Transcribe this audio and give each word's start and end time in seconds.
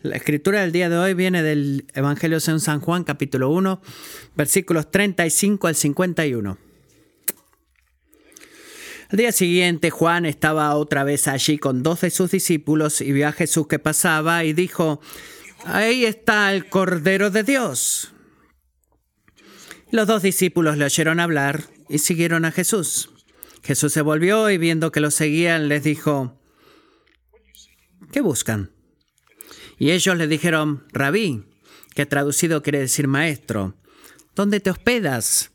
La 0.00 0.14
escritura 0.14 0.60
del 0.60 0.70
día 0.70 0.88
de 0.88 0.96
hoy 0.96 1.14
viene 1.14 1.42
del 1.42 1.84
Evangelio 1.92 2.38
según 2.38 2.60
San 2.60 2.78
Juan, 2.78 3.02
capítulo 3.02 3.50
1, 3.50 3.82
versículos 4.36 4.92
35 4.92 5.66
al 5.66 5.74
51. 5.74 6.58
Al 9.10 9.18
día 9.18 9.32
siguiente 9.32 9.90
Juan 9.90 10.24
estaba 10.24 10.76
otra 10.76 11.02
vez 11.02 11.26
allí 11.26 11.58
con 11.58 11.82
dos 11.82 12.02
de 12.02 12.10
sus 12.10 12.30
discípulos 12.30 13.00
y 13.00 13.10
vio 13.10 13.26
a 13.26 13.32
Jesús 13.32 13.66
que 13.66 13.80
pasaba 13.80 14.44
y 14.44 14.52
dijo, 14.52 15.00
ahí 15.64 16.04
está 16.04 16.54
el 16.54 16.68
Cordero 16.68 17.30
de 17.30 17.42
Dios. 17.42 18.12
Los 19.90 20.06
dos 20.06 20.22
discípulos 20.22 20.76
le 20.76 20.84
oyeron 20.84 21.18
hablar 21.18 21.64
y 21.88 21.98
siguieron 21.98 22.44
a 22.44 22.52
Jesús. 22.52 23.10
Jesús 23.64 23.94
se 23.94 24.02
volvió 24.02 24.48
y 24.48 24.58
viendo 24.58 24.92
que 24.92 25.00
lo 25.00 25.10
seguían 25.10 25.66
les 25.66 25.82
dijo, 25.82 26.40
¿qué 28.12 28.20
buscan? 28.20 28.77
Y 29.78 29.92
ellos 29.92 30.16
le 30.16 30.26
dijeron, 30.26 30.84
Rabí, 30.92 31.44
que 31.94 32.06
traducido 32.06 32.62
quiere 32.62 32.80
decir 32.80 33.08
maestro, 33.08 33.74
¿dónde 34.34 34.60
te 34.60 34.70
hospedas? 34.70 35.52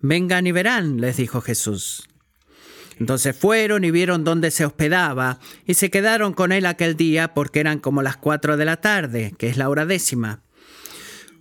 Vengan 0.00 0.46
y 0.46 0.52
verán, 0.52 1.00
les 1.00 1.16
dijo 1.16 1.40
Jesús. 1.40 2.08
Entonces 3.00 3.36
fueron 3.36 3.84
y 3.84 3.90
vieron 3.90 4.22
dónde 4.22 4.50
se 4.50 4.64
hospedaba 4.64 5.40
y 5.66 5.74
se 5.74 5.90
quedaron 5.90 6.32
con 6.32 6.52
él 6.52 6.66
aquel 6.66 6.96
día 6.96 7.34
porque 7.34 7.60
eran 7.60 7.80
como 7.80 8.02
las 8.02 8.16
cuatro 8.16 8.56
de 8.56 8.64
la 8.64 8.76
tarde, 8.80 9.34
que 9.38 9.48
es 9.48 9.56
la 9.56 9.68
hora 9.68 9.86
décima. 9.86 10.42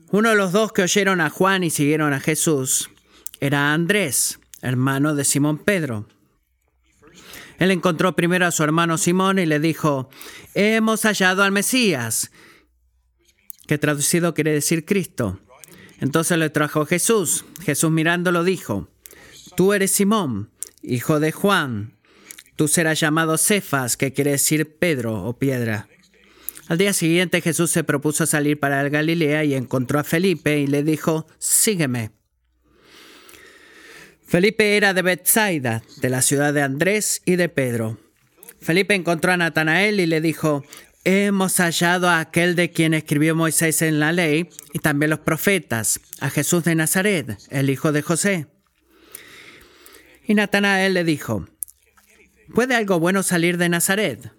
Uno 0.10 0.30
de 0.30 0.36
los 0.36 0.52
dos 0.52 0.72
que 0.72 0.84
oyeron 0.84 1.22
a 1.22 1.30
Juan 1.30 1.64
y 1.64 1.70
siguieron 1.70 2.14
a 2.14 2.20
Jesús 2.20 2.90
era 3.40 3.74
Andrés, 3.74 4.40
hermano 4.62 5.16
de 5.16 5.26
Simón 5.26 5.58
Pedro. 5.58 6.08
Él 7.60 7.72
encontró 7.72 8.16
primero 8.16 8.46
a 8.46 8.52
su 8.52 8.64
hermano 8.64 8.98
Simón 8.98 9.40
y 9.40 9.46
le 9.46 9.60
dijo, 9.60 10.10
hemos 10.54 11.04
hallado 11.04 11.44
al 11.44 11.52
Mesías, 11.52 12.32
que 13.68 13.78
traducido 13.78 14.34
quiere 14.34 14.52
decir 14.52 14.86
Cristo. 14.86 15.40
Entonces 16.00 16.38
le 16.38 16.50
trajo 16.50 16.86
Jesús. 16.86 17.46
Jesús 17.64 17.92
mirándolo 17.92 18.44
dijo, 18.44 18.90
tú 19.56 19.74
eres 19.74 19.92
Simón, 19.92 20.52
hijo 20.82 21.20
de 21.20 21.32
Juan, 21.32 21.94
tú 22.56 22.68
serás 22.68 23.00
llamado 23.00 23.38
Cefas, 23.38 23.98
que 23.98 24.14
quiere 24.14 24.32
decir 24.32 24.78
Pedro 24.78 25.24
o 25.24 25.38
piedra. 25.38 25.88
Al 26.68 26.78
día 26.78 26.94
siguiente 26.94 27.42
Jesús 27.42 27.72
se 27.72 27.84
propuso 27.84 28.26
salir 28.26 28.60
para 28.60 28.82
el 28.82 28.90
Galilea 28.90 29.44
y 29.44 29.54
encontró 29.54 30.00
a 30.00 30.04
Felipe 30.04 30.60
y 30.60 30.68
le 30.68 30.84
dijo, 30.84 31.28
sígueme. 31.38 32.12
Felipe 34.34 34.78
era 34.78 34.96
de 34.96 35.04
Bethsaida, 35.04 35.84
de 36.02 36.10
la 36.10 36.24
ciudad 36.24 36.56
de 36.56 36.64
Andrés 36.64 37.22
y 37.24 37.36
de 37.36 37.50
Pedro. 37.50 38.00
Felipe 38.60 38.96
encontró 38.96 39.32
a 39.32 39.38
Natanael 39.38 40.00
y 40.00 40.08
le 40.08 40.22
dijo, 40.22 40.66
hemos 41.04 41.58
hallado 41.58 42.10
a 42.10 42.20
aquel 42.20 42.56
de 42.56 42.72
quien 42.72 42.96
escribió 42.96 43.36
Moisés 43.36 43.84
en 43.84 44.00
la 44.00 44.12
ley 44.12 44.50
y 44.74 44.80
también 44.80 45.12
los 45.12 45.20
profetas, 45.20 46.00
a 46.20 46.32
Jesús 46.32 46.64
de 46.64 46.74
Nazaret, 46.74 47.38
el 47.52 47.70
hijo 47.70 47.92
de 47.92 48.02
José. 48.02 48.48
Y 50.26 50.34
Natanael 50.34 50.96
le 50.96 51.04
dijo, 51.04 51.48
¿puede 52.56 52.74
algo 52.74 53.00
bueno 53.00 53.22
salir 53.22 53.60
de 53.60 53.70
Nazaret? 53.70 54.32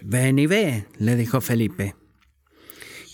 Ven 0.00 0.38
y 0.38 0.46
ve, 0.46 0.86
le 0.96 1.16
dijo 1.16 1.42
Felipe. 1.42 1.96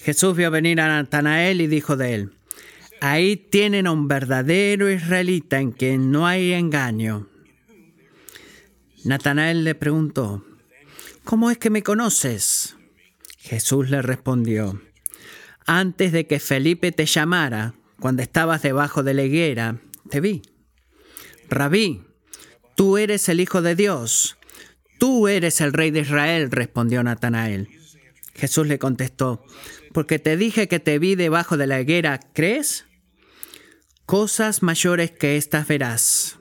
Jesús 0.00 0.36
vio 0.36 0.52
venir 0.52 0.80
a 0.80 0.86
Natanael 0.86 1.60
y 1.60 1.66
dijo 1.66 1.96
de 1.96 2.14
él, 2.14 2.39
Ahí 3.00 3.36
tienen 3.36 3.86
a 3.86 3.92
un 3.92 4.08
verdadero 4.08 4.90
israelita 4.90 5.58
en 5.58 5.72
quien 5.72 6.10
no 6.10 6.26
hay 6.26 6.52
engaño. 6.52 7.28
Natanael 9.04 9.64
le 9.64 9.74
preguntó, 9.74 10.44
¿cómo 11.24 11.50
es 11.50 11.56
que 11.56 11.70
me 11.70 11.82
conoces? 11.82 12.76
Jesús 13.38 13.88
le 13.88 14.02
respondió, 14.02 14.82
antes 15.66 16.12
de 16.12 16.26
que 16.26 16.40
Felipe 16.40 16.92
te 16.92 17.06
llamara, 17.06 17.74
cuando 17.98 18.22
estabas 18.22 18.60
debajo 18.60 19.02
de 19.02 19.14
la 19.14 19.22
higuera, 19.22 19.80
te 20.10 20.20
vi. 20.20 20.42
Rabí, 21.48 22.02
tú 22.76 22.98
eres 22.98 23.30
el 23.30 23.40
Hijo 23.40 23.62
de 23.62 23.74
Dios, 23.74 24.36
tú 24.98 25.26
eres 25.26 25.62
el 25.62 25.72
Rey 25.72 25.90
de 25.90 26.00
Israel, 26.00 26.50
respondió 26.50 27.02
Natanael. 27.02 27.68
Jesús 28.34 28.66
le 28.66 28.78
contestó, 28.78 29.42
porque 29.92 30.18
te 30.18 30.36
dije 30.36 30.68
que 30.68 30.80
te 30.80 30.98
vi 30.98 31.14
debajo 31.14 31.56
de 31.56 31.66
la 31.66 31.80
higuera, 31.80 32.20
¿crees? 32.34 32.86
Cosas 34.10 34.64
mayores 34.64 35.12
que 35.12 35.36
estas 35.36 35.68
verás. 35.68 36.36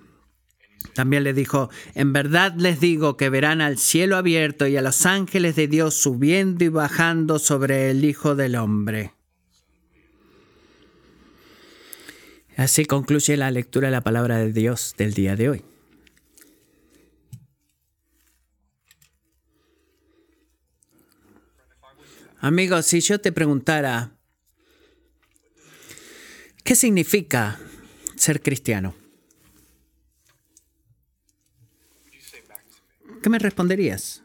También 0.96 1.24
le 1.24 1.34
dijo, 1.34 1.70
en 1.94 2.14
verdad 2.14 2.56
les 2.58 2.80
digo 2.80 3.16
que 3.16 3.30
verán 3.30 3.62
al 3.62 3.78
cielo 3.78 4.18
abierto 4.18 4.66
y 4.66 4.76
a 4.76 4.82
los 4.82 5.06
ángeles 5.06 5.56
de 5.56 5.68
Dios 5.68 5.94
subiendo 5.94 6.64
y 6.64 6.70
bajando 6.70 7.38
sobre 7.38 7.92
el 7.92 8.04
Hijo 8.06 8.34
del 8.34 8.56
Hombre. 8.56 9.14
Así 12.58 12.86
concluye 12.86 13.38
la 13.38 13.52
lectura 13.52 13.90
de 13.90 13.92
la 13.92 14.02
palabra 14.02 14.40
de 14.40 14.52
Dios 14.52 14.96
del 14.98 15.14
día 15.14 15.36
de 15.36 15.50
hoy. 15.50 15.66
Amigos, 22.40 22.88
si 22.88 23.00
yo 23.02 23.22
te 23.22 23.32
preguntara, 23.32 24.19
¿Qué 26.70 26.76
significa 26.76 27.60
ser 28.16 28.44
cristiano? 28.44 28.94
¿Qué 33.24 33.30
me 33.32 33.40
responderías? 33.40 34.22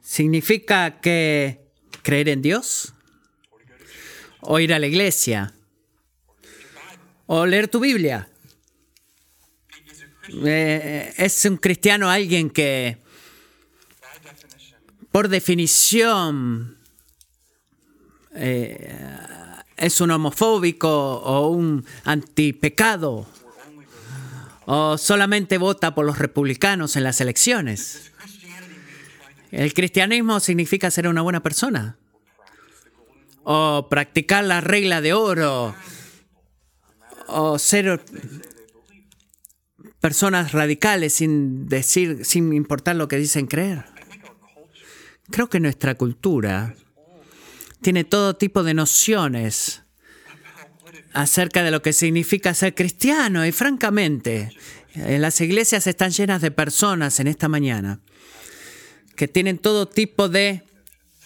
¿Significa 0.00 1.00
que 1.00 1.70
creer 2.02 2.30
en 2.30 2.42
Dios? 2.42 2.92
¿O 4.40 4.58
ir 4.58 4.74
a 4.74 4.80
la 4.80 4.88
iglesia? 4.88 5.54
¿O 7.26 7.46
leer 7.46 7.68
tu 7.68 7.78
Biblia? 7.78 8.28
Eh, 10.44 11.14
¿Es 11.16 11.44
un 11.44 11.58
cristiano 11.58 12.10
alguien 12.10 12.50
que 12.50 13.05
por 15.16 15.30
definición 15.30 16.76
eh, 18.34 18.94
es 19.78 20.02
un 20.02 20.10
homofóbico 20.10 20.90
o 20.90 21.48
un 21.48 21.86
antipecado 22.04 23.26
o 24.66 24.98
solamente 24.98 25.56
vota 25.56 25.94
por 25.94 26.04
los 26.04 26.18
republicanos 26.18 26.96
en 26.96 27.04
las 27.04 27.22
elecciones. 27.22 28.12
El 29.52 29.72
cristianismo 29.72 30.38
significa 30.38 30.90
ser 30.90 31.08
una 31.08 31.22
buena 31.22 31.42
persona 31.42 31.96
o 33.42 33.86
practicar 33.88 34.44
la 34.44 34.60
regla 34.60 35.00
de 35.00 35.14
oro 35.14 35.74
o 37.26 37.58
ser 37.58 38.04
personas 39.98 40.52
radicales 40.52 41.14
sin 41.14 41.68
decir 41.68 42.26
sin 42.26 42.52
importar 42.52 42.96
lo 42.96 43.08
que 43.08 43.16
dicen 43.16 43.46
creer. 43.46 43.95
Creo 45.30 45.48
que 45.48 45.60
nuestra 45.60 45.94
cultura 45.94 46.74
tiene 47.80 48.04
todo 48.04 48.36
tipo 48.36 48.62
de 48.62 48.74
nociones 48.74 49.82
acerca 51.12 51.62
de 51.62 51.70
lo 51.70 51.82
que 51.82 51.92
significa 51.92 52.54
ser 52.54 52.74
cristiano 52.74 53.46
y 53.46 53.52
francamente, 53.52 54.50
en 54.94 55.20
las 55.22 55.40
iglesias 55.40 55.86
están 55.86 56.10
llenas 56.10 56.42
de 56.42 56.50
personas 56.50 57.20
en 57.20 57.26
esta 57.26 57.48
mañana 57.48 58.00
que 59.16 59.28
tienen 59.28 59.58
todo 59.58 59.86
tipo 59.86 60.28
de 60.28 60.62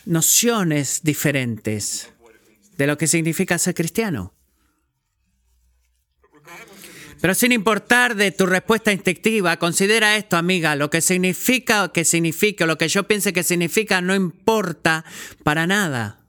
nociones 0.07 1.01
diferentes 1.03 2.09
de 2.77 2.87
lo 2.87 2.97
que 2.97 3.07
significa 3.07 3.59
ser 3.59 3.75
cristiano. 3.75 4.33
Pero 7.21 7.35
sin 7.35 7.53
importar 7.53 8.17
de 8.17 8.31
tu 8.31 8.47
respuesta 8.47 8.93
instintiva, 8.93 9.59
considera 9.59 10.17
esto, 10.17 10.39
amiga, 10.39 10.75
lo 10.75 10.89
que 10.89 11.03
significa 11.03 11.85
o 11.85 11.93
que 11.93 12.05
significa, 12.05 12.65
lo 12.65 12.79
que 12.79 12.89
yo 12.89 13.07
piense 13.07 13.35
que 13.35 13.43
significa, 13.43 14.01
no 14.01 14.15
importa 14.15 15.05
para 15.45 15.67
nada. 15.67 16.21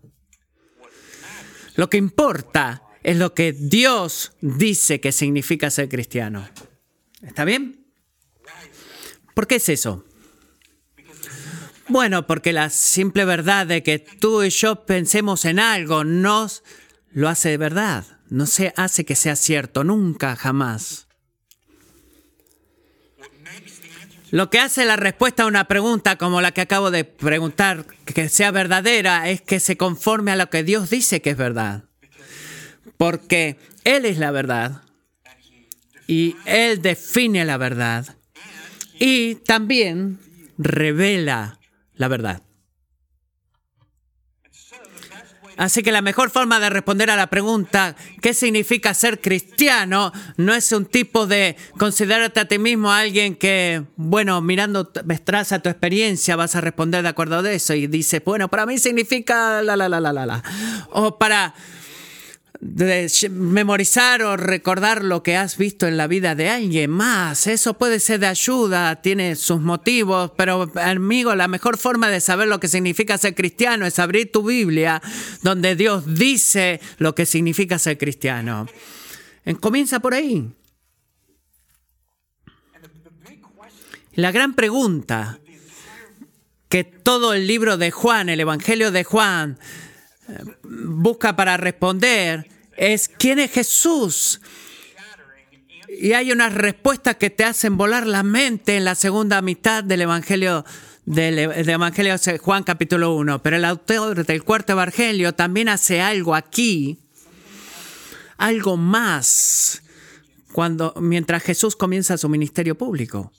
Lo 1.76 1.90
que 1.90 1.98
importa 1.98 2.84
es 3.04 3.18
lo 3.18 3.34
que 3.34 3.54
Dios 3.54 4.34
dice 4.42 5.00
que 5.00 5.14
significa 5.14 5.70
ser 5.70 5.88
cristiano. 5.88 6.48
¿Está 7.22 7.46
bien? 7.46 7.86
¿Por 9.34 9.48
qué 9.48 9.56
es 9.56 9.70
eso? 9.70 10.04
Bueno, 11.88 12.28
porque 12.28 12.52
la 12.52 12.70
simple 12.70 13.24
verdad 13.24 13.66
de 13.66 13.82
que 13.82 14.00
tú 14.00 14.44
y 14.44 14.50
yo 14.50 14.86
pensemos 14.86 15.46
en 15.46 15.60
algo 15.60 16.04
nos 16.04 16.64
lo 17.12 17.30
hace 17.30 17.50
de 17.50 17.58
verdad 17.58 18.21
no 18.32 18.46
se 18.46 18.74
hace 18.78 19.04
que 19.04 19.16
sea 19.16 19.36
cierto, 19.36 19.84
nunca, 19.84 20.38
jamás. 20.38 21.10
Lo 24.32 24.50
que 24.50 24.60
hace 24.60 24.86
la 24.86 24.96
respuesta 24.96 25.44
a 25.44 25.48
una 25.48 25.66
pregunta 25.66 26.16
como 26.16 26.40
la 26.40 26.54
que 26.54 26.62
acabo 26.62 26.92
de 26.92 27.04
preguntar, 27.04 27.86
que 28.06 28.30
sea 28.30 28.52
verdadera, 28.52 29.30
es 29.30 29.42
que 29.42 29.60
se 29.60 29.76
conforme 29.76 30.32
a 30.32 30.38
lo 30.38 30.50
que 30.50 30.64
Dios 30.64 30.90
dice 30.90 31.22
que 31.22 31.32
es 31.32 31.38
verdad. 31.38 31.84
Porque 32.96 33.58
Él 33.84 34.06
es 34.06 34.18
la 34.18 34.32
verdad 34.32 34.84
y 36.08 36.38
Él 36.46 36.82
define 36.82 37.44
la 37.44 37.58
verdad 37.58 38.16
y 38.98 39.36
también 39.36 40.20
revela 40.58 41.60
la 41.96 42.08
verdad. 42.08 42.44
Así 45.58 45.84
que 45.84 45.92
la 45.92 46.02
mejor 46.02 46.30
forma 46.30 46.60
de 46.60 46.70
responder 46.70 47.10
a 47.10 47.16
la 47.16 47.28
pregunta, 47.28 47.96
¿qué 48.22 48.34
significa 48.34 48.94
ser 48.94 49.20
cristiano? 49.20 50.12
No 50.38 50.54
es 50.54 50.72
un 50.72 50.86
tipo 50.86 51.28
de 51.28 51.56
considerarte 51.78 52.40
a 52.40 52.46
ti 52.46 52.58
mismo 52.58 52.92
alguien 52.92 53.36
que, 53.36 53.84
bueno, 53.96 54.42
mirando 54.42 54.92
detrás 55.04 55.52
a 55.52 55.60
tu 55.60 55.70
experiencia 55.70 56.36
vas 56.36 56.56
a 56.56 56.62
responder 56.62 57.04
de 57.04 57.10
acuerdo 57.10 57.40
a 57.40 57.52
eso 57.52 57.74
y 57.74 57.88
dices, 57.88 58.24
bueno, 58.24 58.48
para 58.48 58.66
mí 58.66 58.78
significa 58.78 59.62
la, 59.62 59.76
la, 59.76 59.90
la, 59.90 60.00
la, 60.00 60.14
la, 60.14 60.26
la. 60.26 60.44
O 60.92 61.18
para 61.18 61.54
de 62.60 63.10
memorizar 63.32 64.22
o 64.22 64.38
recordar 64.38 65.04
lo 65.04 65.24
que 65.24 65.36
has 65.36 65.58
visto 65.58 65.88
en 65.88 65.98
la 65.98 66.08
vida 66.08 66.36
de 66.36 66.50
alguien 66.50 66.92
más. 66.92 67.48
Eso 67.48 67.78
puede 67.78 68.00
ser 68.00 68.20
de 68.20 68.28
ayuda, 68.28 69.02
tiene 69.02 69.36
sus 69.36 69.62
motivos, 69.62 70.32
pero 70.38 70.72
amigo, 70.76 71.34
la 71.36 71.48
mejor 71.48 71.78
forma 71.78 72.10
de 72.10 72.22
saber 72.22 72.48
lo 72.48 72.60
que 72.60 72.68
significa 72.68 73.18
ser 73.18 73.34
cristiano 73.34 73.86
es 73.86 73.98
abrir 74.00 74.32
tu 74.32 74.44
Biblia, 74.44 75.02
donde 75.42 75.76
Dios 75.76 76.16
dice 76.16 76.80
lo 76.98 77.16
que 77.16 77.26
significa 77.26 77.80
ser 77.80 77.98
cristiano. 77.98 78.68
Comienza 79.60 80.00
por 80.00 80.14
ahí. 80.14 80.48
La 84.14 84.32
gran 84.32 84.54
pregunta 84.54 85.40
que 86.72 86.84
todo 86.84 87.34
el 87.34 87.48
libro 87.48 87.78
de 87.78 87.92
Juan, 87.92 88.30
el 88.30 88.40
Evangelio 88.40 88.92
de 88.92 89.04
Juan, 89.04 89.58
busca 90.64 91.36
para 91.36 91.58
responder 91.58 92.48
es 92.78 93.10
¿quién 93.10 93.40
es 93.40 93.52
Jesús? 93.52 94.42
Y 95.88 96.14
hay 96.14 96.32
unas 96.32 96.54
respuestas 96.54 97.18
que 97.18 97.30
te 97.30 97.44
hacen 97.44 97.78
volar 97.78 98.08
la 98.08 98.24
mente 98.24 98.78
en 98.78 98.86
la 98.86 98.96
segunda 98.96 99.42
mitad 99.42 99.84
del 99.84 100.02
Evangelio 100.02 100.66
del, 101.06 101.40
Evangelio 101.70 102.18
de 102.18 102.38
Juan 102.38 102.64
capítulo 102.64 103.16
1. 103.16 103.42
Pero 103.44 103.58
el 103.58 103.66
autor 103.66 104.26
del 104.26 104.44
cuarto 104.44 104.74
Evangelio 104.74 105.34
también 105.34 105.70
hace 105.70 106.02
algo 106.02 106.36
aquí, 106.36 107.00
algo 108.38 108.78
más, 108.78 109.84
cuando, 110.52 110.94
mientras 111.00 111.44
Jesús 111.44 111.76
comienza 111.76 112.18
su 112.18 112.30
ministerio 112.30 112.78
público. 112.78 113.32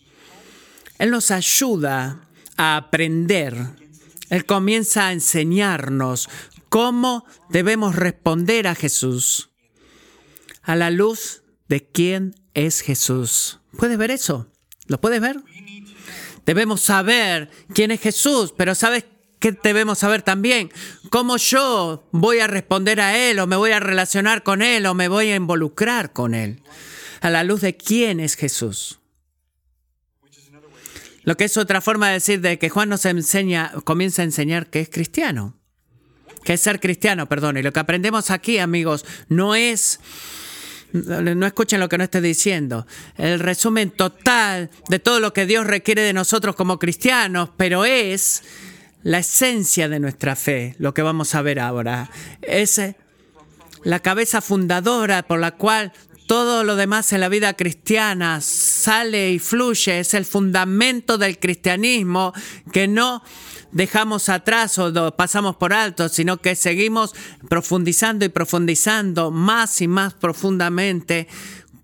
Él 0.99 1.11
nos 1.11 1.31
ayuda 1.31 2.21
a 2.57 2.77
aprender. 2.77 3.57
Él 4.29 4.47
comienza 4.47 5.09
a 5.09 5.13
enseñarnos 5.13 6.29
cómo 6.73 7.27
debemos 7.51 7.97
responder 7.97 8.67
a 8.67 8.75
Jesús 8.75 9.51
a 10.63 10.75
la 10.75 10.89
luz 10.91 11.43
de 11.69 11.87
quién 11.87 12.35
es 12.55 12.81
Jesús. 12.81 13.61
¿Puedes 13.77 13.99
ver 13.99 14.11
eso? 14.11 14.51
¿Lo 14.87 14.99
puedes 14.99 15.21
ver? 15.21 15.37
Debemos 16.47 16.81
saber 16.81 17.51
quién 17.75 17.91
es 17.91 18.01
Jesús, 18.01 18.55
pero 18.57 18.75
¿sabes 18.75 19.05
qué 19.39 19.53
debemos 19.53 19.99
saber 19.99 20.23
también? 20.23 20.73
¿Cómo 21.11 21.37
yo 21.37 22.09
voy 22.11 22.39
a 22.39 22.47
responder 22.47 23.03
a 23.03 23.19
Él 23.19 23.39
o 23.41 23.47
me 23.47 23.57
voy 23.57 23.73
a 23.73 23.81
relacionar 23.81 24.43
con 24.43 24.63
Él 24.63 24.87
o 24.87 24.95
me 24.95 25.09
voy 25.09 25.29
a 25.29 25.37
involucrar 25.37 26.15
con 26.15 26.35
Él? 26.35 26.63
A 27.21 27.29
la 27.29 27.45
luz 27.45 27.61
de 27.61 27.77
quién 27.77 28.19
es 28.19 28.35
Jesús. 28.35 28.99
Lo 31.23 31.37
que 31.37 31.45
es 31.45 31.59
otra 31.59 31.83
forma 31.83 32.09
de 32.09 32.15
decir 32.15 32.41
de 32.41 32.59
que 32.59 32.71
Juan 32.71 32.89
nos 32.89 33.05
enseña, 33.05 33.73
comienza 33.85 34.23
a 34.23 34.25
enseñar 34.25 34.71
que 34.71 34.81
es 34.81 34.89
cristiano 34.89 35.62
que 36.45 36.55
es 36.55 36.61
ser 36.61 36.81
cristiano, 36.81 37.29
perdón. 37.29 37.57
Y 37.57 37.63
lo 37.63 37.73
que 37.73 37.81
aprendemos 37.81 38.31
aquí, 38.31 38.59
amigos, 38.59 39.05
no 39.29 39.55
es... 39.55 40.01
No 40.93 41.47
escuchen 41.47 41.81
lo 41.81 41.89
que 41.89 41.97
no 41.97 42.05
estoy 42.05 42.21
diciendo. 42.21 42.87
El 43.17 43.41
resumen 43.41 43.91
total 43.91 44.69
de 44.91 44.99
todo 44.99 45.21
lo 45.21 45.33
que 45.33 45.47
Dios 45.47 45.67
requiere 45.67 46.03
de 46.03 46.13
nosotros 46.13 46.55
como 46.55 46.79
cristianos, 46.79 47.49
pero 47.57 47.87
es 47.87 48.43
la 49.03 49.21
esencia 49.21 49.89
de 49.89 50.01
nuestra 50.01 50.37
fe, 50.37 50.77
lo 50.79 50.93
que 50.93 51.01
vamos 51.01 51.35
a 51.35 51.41
ver 51.41 51.61
ahora. 51.61 52.11
Es 52.43 52.79
la 53.85 54.01
cabeza 54.01 54.43
fundadora 54.43 55.23
por 55.23 55.41
la 55.41 55.53
cual 55.53 55.95
todo 56.27 56.63
lo 56.63 56.77
demás 56.77 57.13
en 57.13 57.21
la 57.21 57.29
vida 57.29 57.55
cristiana 57.55 58.41
sale 58.41 59.33
y 59.33 59.39
fluye. 59.39 60.01
Es 60.01 60.15
el 60.15 60.25
fundamento 60.25 61.19
del 61.19 61.39
cristianismo 61.39 62.33
que 62.73 62.87
no 62.87 63.23
dejamos 63.73 64.29
atrás 64.29 64.79
o 64.79 65.17
pasamos 65.17 65.57
por 65.57 65.73
alto, 65.73 66.09
sino 66.09 66.37
que 66.37 66.55
seguimos 66.55 67.15
profundizando 67.49 68.25
y 68.25 68.29
profundizando 68.29 69.31
más 69.31 69.81
y 69.81 69.89
más 69.89 70.15
profundamente 70.15 71.27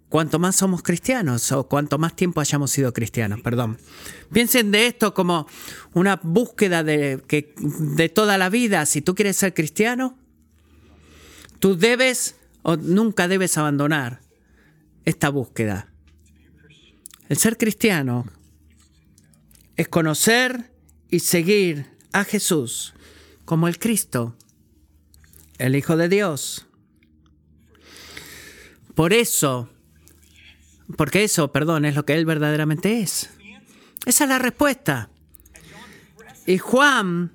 cuanto 0.09 0.39
más 0.39 0.57
somos 0.57 0.83
cristianos 0.83 1.53
o 1.53 1.69
cuanto 1.69 1.99
más 1.99 2.15
tiempo 2.17 2.41
hayamos 2.41 2.71
sido 2.71 2.93
cristianos, 2.93 3.41
perdón. 3.41 3.79
Piensen 4.33 4.71
de 4.71 4.87
esto 4.87 5.13
como 5.15 5.47
una 5.95 6.19
búsqueda 6.23 6.83
de, 6.83 7.23
que, 7.27 7.55
de 7.59 8.09
toda 8.09 8.39
la 8.39 8.49
vida. 8.49 8.87
Si 8.87 9.03
tú 9.03 9.15
quieres 9.15 9.37
ser 9.37 9.55
cristiano, 9.55 10.17
tú 11.59 11.77
debes 11.77 12.37
o 12.63 12.77
nunca 12.77 13.29
debes 13.29 13.59
abandonar 13.59 14.21
esta 15.05 15.29
búsqueda. 15.29 15.89
El 17.29 17.37
ser 17.37 17.59
cristiano 17.59 18.27
es 19.77 19.89
conocer 19.89 20.71
y 21.11 21.21
seguir 21.21 21.87
a 22.13 22.25
Jesús 22.25 22.95
como 23.45 23.69
el 23.69 23.79
Cristo, 23.79 24.37
el 25.59 25.77
Hijo 25.77 25.97
de 25.97 26.09
Dios. 26.09 26.67
Por 28.95 29.13
eso, 29.13 29.71
porque 30.97 31.25
eso, 31.25 31.53
perdón, 31.53 31.85
es 31.85 31.95
lo 31.95 32.05
que 32.05 32.15
Él 32.15 32.27
verdaderamente 32.27 33.01
es. 33.01 33.31
Esa 34.07 34.25
es 34.25 34.31
la 34.31 34.39
respuesta. 34.39 35.11
Y 36.47 36.59
Juan 36.59 37.33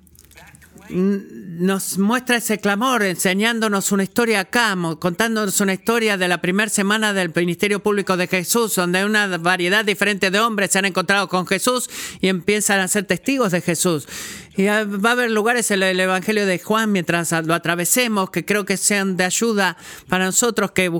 nos 0.90 1.98
muestra 1.98 2.36
ese 2.36 2.58
clamor, 2.58 3.02
enseñándonos 3.02 3.92
una 3.92 4.02
historia 4.02 4.40
acá, 4.40 4.76
contándonos 4.98 5.60
una 5.60 5.74
historia 5.74 6.16
de 6.16 6.28
la 6.28 6.40
primera 6.40 6.68
semana 6.68 7.12
del 7.12 7.32
ministerio 7.34 7.82
público 7.82 8.16
de 8.16 8.26
Jesús, 8.26 8.74
donde 8.74 9.04
una 9.04 9.26
variedad 9.38 9.84
diferente 9.84 10.30
de 10.30 10.40
hombres 10.40 10.70
se 10.72 10.78
han 10.78 10.84
encontrado 10.84 11.28
con 11.28 11.46
Jesús 11.46 11.88
y 12.20 12.28
empiezan 12.28 12.80
a 12.80 12.88
ser 12.88 13.04
testigos 13.04 13.52
de 13.52 13.60
Jesús. 13.60 14.06
Y 14.56 14.66
va 14.66 15.08
a 15.08 15.12
haber 15.12 15.32
lugares 15.32 15.72
en 15.72 15.82
el 15.82 15.98
Evangelio 15.98 16.46
de 16.46 16.60
Juan 16.60 16.92
mientras 16.92 17.32
lo 17.44 17.54
atravesemos 17.54 18.30
que 18.30 18.44
creo 18.44 18.64
que 18.64 18.76
sean 18.76 19.16
de 19.16 19.24
ayuda 19.24 19.76
para 20.08 20.26
nosotros 20.26 20.70
que 20.70 20.92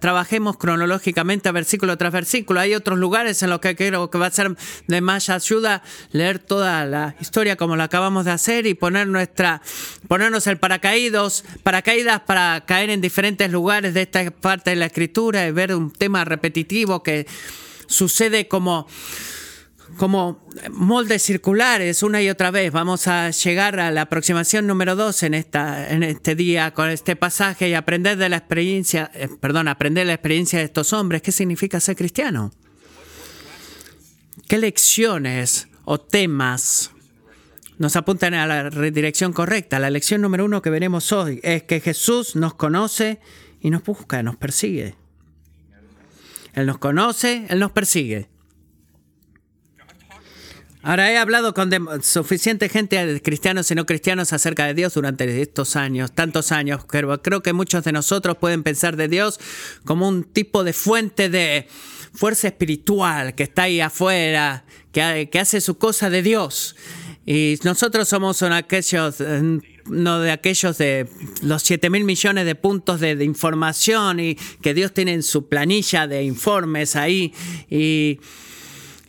trabajemos 0.00 0.56
cronológicamente 0.56 1.52
versículo 1.52 1.98
tras 1.98 2.14
versículo. 2.14 2.60
Hay 2.60 2.74
otros 2.74 2.98
lugares 2.98 3.42
en 3.42 3.50
los 3.50 3.60
que 3.60 3.76
creo 3.76 4.08
que 4.08 4.16
va 4.16 4.26
a 4.26 4.30
ser 4.30 4.56
de 4.86 5.00
más 5.02 5.28
ayuda 5.28 5.82
leer 6.12 6.38
toda 6.38 6.86
la 6.86 7.14
historia 7.20 7.56
como 7.56 7.76
la 7.76 7.84
acabamos 7.84 8.24
de 8.24 8.30
hacer 8.30 8.66
y 8.66 8.72
poner 8.72 9.06
nuestra, 9.06 9.60
ponernos 10.08 10.46
el 10.46 10.56
paracaídos, 10.56 11.44
paracaídas 11.62 12.20
para 12.20 12.64
caer 12.64 12.88
en 12.88 13.02
diferentes 13.02 13.50
lugares 13.50 13.92
de 13.92 14.02
esta 14.02 14.30
parte 14.30 14.70
de 14.70 14.76
la 14.76 14.86
escritura 14.86 15.46
y 15.46 15.52
ver 15.52 15.74
un 15.74 15.90
tema 15.90 16.24
repetitivo 16.24 17.02
que 17.02 17.26
sucede 17.86 18.48
como 18.48 18.86
como 19.96 20.46
moldes 20.70 21.22
circulares 21.22 22.02
una 22.02 22.22
y 22.22 22.28
otra 22.28 22.50
vez. 22.50 22.72
Vamos 22.72 23.06
a 23.08 23.30
llegar 23.30 23.80
a 23.80 23.90
la 23.90 24.02
aproximación 24.02 24.66
número 24.66 24.96
dos 24.96 25.22
en, 25.22 25.34
esta, 25.34 25.90
en 25.90 26.02
este 26.02 26.34
día 26.34 26.72
con 26.72 26.90
este 26.90 27.16
pasaje 27.16 27.68
y 27.68 27.74
aprender 27.74 28.16
de 28.16 28.28
la 28.28 28.36
experiencia, 28.36 29.10
eh, 29.14 29.28
perdón, 29.40 29.68
aprender 29.68 30.06
la 30.06 30.14
experiencia 30.14 30.58
de 30.58 30.66
estos 30.66 30.92
hombres. 30.92 31.22
¿Qué 31.22 31.32
significa 31.32 31.80
ser 31.80 31.96
cristiano? 31.96 32.52
¿Qué 34.48 34.58
lecciones 34.58 35.68
o 35.84 36.00
temas 36.00 36.90
nos 37.78 37.96
apuntan 37.96 38.34
a 38.34 38.46
la 38.46 38.70
dirección 38.70 39.32
correcta? 39.32 39.78
La 39.78 39.90
lección 39.90 40.20
número 40.20 40.44
uno 40.44 40.62
que 40.62 40.70
veremos 40.70 41.12
hoy 41.12 41.40
es 41.42 41.64
que 41.64 41.80
Jesús 41.80 42.36
nos 42.36 42.54
conoce 42.54 43.20
y 43.60 43.70
nos 43.70 43.82
busca, 43.82 44.22
nos 44.22 44.36
persigue. 44.36 44.94
Él 46.54 46.66
nos 46.66 46.78
conoce, 46.78 47.46
Él 47.48 47.58
nos 47.58 47.72
persigue. 47.72 48.28
Ahora 50.82 51.10
he 51.10 51.18
hablado 51.18 51.54
con 51.54 51.70
suficiente 52.02 52.68
gente, 52.68 53.20
cristianos 53.20 53.70
y 53.70 53.74
no 53.74 53.84
cristianos, 53.84 54.32
acerca 54.32 54.66
de 54.66 54.74
Dios 54.74 54.94
durante 54.94 55.42
estos 55.42 55.74
años, 55.74 56.12
tantos 56.12 56.52
años, 56.52 56.84
creo 56.86 57.42
que 57.42 57.52
muchos 57.52 57.82
de 57.82 57.92
nosotros 57.92 58.36
pueden 58.36 58.62
pensar 58.62 58.96
de 58.96 59.08
Dios 59.08 59.40
como 59.84 60.08
un 60.08 60.22
tipo 60.22 60.62
de 60.62 60.72
fuente 60.72 61.28
de 61.28 61.66
fuerza 62.12 62.48
espiritual 62.48 63.34
que 63.34 63.42
está 63.44 63.64
ahí 63.64 63.80
afuera, 63.80 64.64
que, 64.92 65.28
hace 65.38 65.60
su 65.60 65.78
cosa 65.78 66.10
de 66.10 66.22
Dios. 66.22 66.76
Y 67.26 67.58
nosotros 67.64 68.08
somos 68.08 68.40
aquellos, 68.42 69.16
no 69.86 70.20
de 70.20 70.30
aquellos 70.30 70.78
de 70.78 71.08
los 71.42 71.62
7 71.62 71.90
mil 71.90 72.04
millones 72.04 72.46
de 72.46 72.54
puntos 72.54 73.00
de, 73.00 73.16
de, 73.16 73.24
información 73.24 74.20
y 74.20 74.36
que 74.62 74.72
Dios 74.74 74.94
tiene 74.94 75.12
en 75.12 75.22
su 75.22 75.48
planilla 75.48 76.06
de 76.06 76.22
informes 76.22 76.96
ahí. 76.96 77.34
Y 77.68 78.20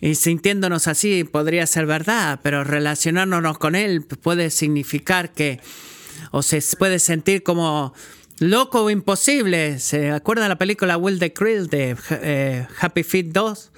y 0.02 0.16
sintiéndonos 0.16 0.88
así 0.88 1.24
podría 1.24 1.66
ser 1.68 1.86
verdad, 1.86 2.40
pero 2.42 2.64
relacionándonos 2.64 3.58
con 3.58 3.76
Él 3.76 4.06
puede 4.22 4.50
significar 4.50 5.32
que, 5.32 5.60
o 6.32 6.42
se 6.42 6.62
puede 6.78 7.00
sentir 7.00 7.44
como 7.44 7.94
loco 8.40 8.84
o 8.84 8.90
imposible. 8.90 9.80
¿Se 9.80 10.12
acuerdan 10.12 10.46
de 10.46 10.50
la 10.50 10.58
película 10.58 10.98
Will 10.98 11.20
the 11.20 11.34
Krill 11.34 11.68
de 11.68 11.98
eh, 12.12 12.66
Happy 12.80 13.04
Feet 13.04 13.28
2? 13.28 13.72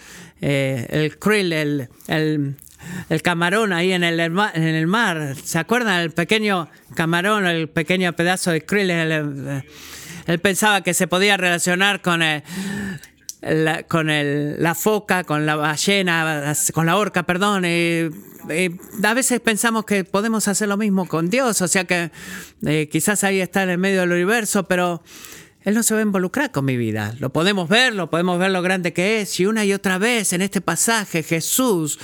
Eh, 0.44 0.88
el 0.90 1.20
krill, 1.20 1.54
el, 1.54 1.90
el, 2.08 3.22
camarón 3.22 3.74
ahí 3.74 3.92
en 3.92 4.04
el, 4.04 4.20
en 4.20 4.64
el 4.64 4.88
mar. 4.88 5.36
¿Se 5.44 5.60
acuerdan? 5.60 6.02
El 6.02 6.12
pequeño 6.12 6.68
camarón, 6.96 7.46
el 7.46 7.70
pequeño 7.70 8.14
pedazo 8.14 8.52
de 8.52 8.66
krill. 8.66 8.90
él 8.90 10.40
pensaba 10.42 10.82
que 10.82 10.96
se 10.96 11.08
podía 11.08 11.38
relacionar 11.38 12.02
con 12.02 12.24
el, 12.24 12.42
con 13.88 14.10
el, 14.10 14.62
la 14.62 14.76
foca, 14.76 15.24
con 15.24 15.46
la 15.46 15.56
ballena, 15.56 16.54
con 16.74 16.86
la 16.86 16.98
orca, 16.98 17.24
perdón. 17.24 17.66
Y, 17.66 18.10
a 19.04 19.14
veces 19.14 19.40
pensamos 19.40 19.86
que 19.86 20.04
podemos 20.04 20.48
hacer 20.48 20.68
lo 20.68 20.78
mismo 20.78 21.08
con 21.08 21.30
Dios, 21.30 21.62
o 21.62 21.68
sea 21.68 21.86
que 21.86 22.12
eh, 22.66 22.90
quizás 22.92 23.24
ahí 23.24 23.40
está 23.40 23.64
en 23.64 23.70
el 23.70 23.78
medio 23.78 24.02
del 24.02 24.12
universo, 24.12 24.68
pero 24.68 25.04
Él 25.62 25.76
no 25.76 25.84
se 25.84 25.94
va 25.94 26.00
a 26.00 26.04
involucrar 26.04 26.52
con 26.52 26.66
mi 26.66 26.78
vida. 26.78 27.16
Lo 27.20 27.32
podemos 27.32 27.70
ver, 27.70 27.94
lo 27.94 28.10
podemos 28.10 28.40
ver 28.40 28.52
lo 28.52 28.62
grande 28.62 28.94
que 28.94 29.22
es. 29.22 29.40
Y 29.40 29.46
una 29.46 29.64
y 29.66 29.74
otra 29.74 29.98
vez 29.98 30.34
en 30.34 30.42
este 30.42 30.62
pasaje 30.62 31.24
Jesús 31.24 32.00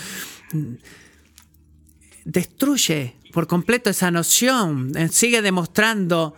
destruye 2.24 3.16
por 3.32 3.48
completo 3.48 3.90
esa 3.90 4.10
noción, 4.10 4.92
eh, 4.96 5.10
sigue 5.10 5.42
demostrando 5.42 6.36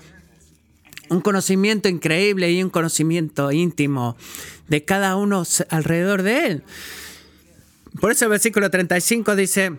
un 1.10 1.22
conocimiento 1.22 1.90
increíble 1.90 2.52
y 2.52 2.62
un 2.62 2.70
conocimiento 2.70 3.52
íntimo 3.52 4.16
de 4.70 4.86
cada 4.86 5.16
uno 5.16 5.44
alrededor 5.70 6.24
de 6.24 6.48
él. 6.48 6.64
Por 8.00 8.12
eso 8.12 8.26
el 8.26 8.32
versículo 8.32 8.70
35 8.70 9.36
dice, 9.36 9.74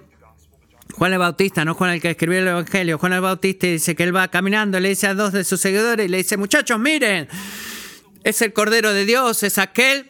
Juan 0.94 1.12
el 1.12 1.18
Bautista, 1.18 1.64
no 1.64 1.74
Juan 1.74 1.92
el 1.92 2.00
que 2.00 2.10
escribió 2.10 2.40
el 2.40 2.48
Evangelio, 2.48 2.98
Juan 2.98 3.12
el 3.12 3.20
Bautista 3.20 3.66
dice 3.66 3.94
que 3.94 4.02
él 4.02 4.14
va 4.14 4.28
caminando, 4.28 4.78
le 4.80 4.90
dice 4.90 5.06
a 5.06 5.14
dos 5.14 5.32
de 5.32 5.44
sus 5.44 5.60
seguidores 5.60 6.06
y 6.06 6.08
le 6.08 6.18
dice, 6.18 6.36
muchachos, 6.36 6.78
miren, 6.78 7.28
es 8.24 8.42
el 8.42 8.52
Cordero 8.52 8.92
de 8.92 9.06
Dios, 9.06 9.42
es 9.42 9.58
aquel 9.58 10.09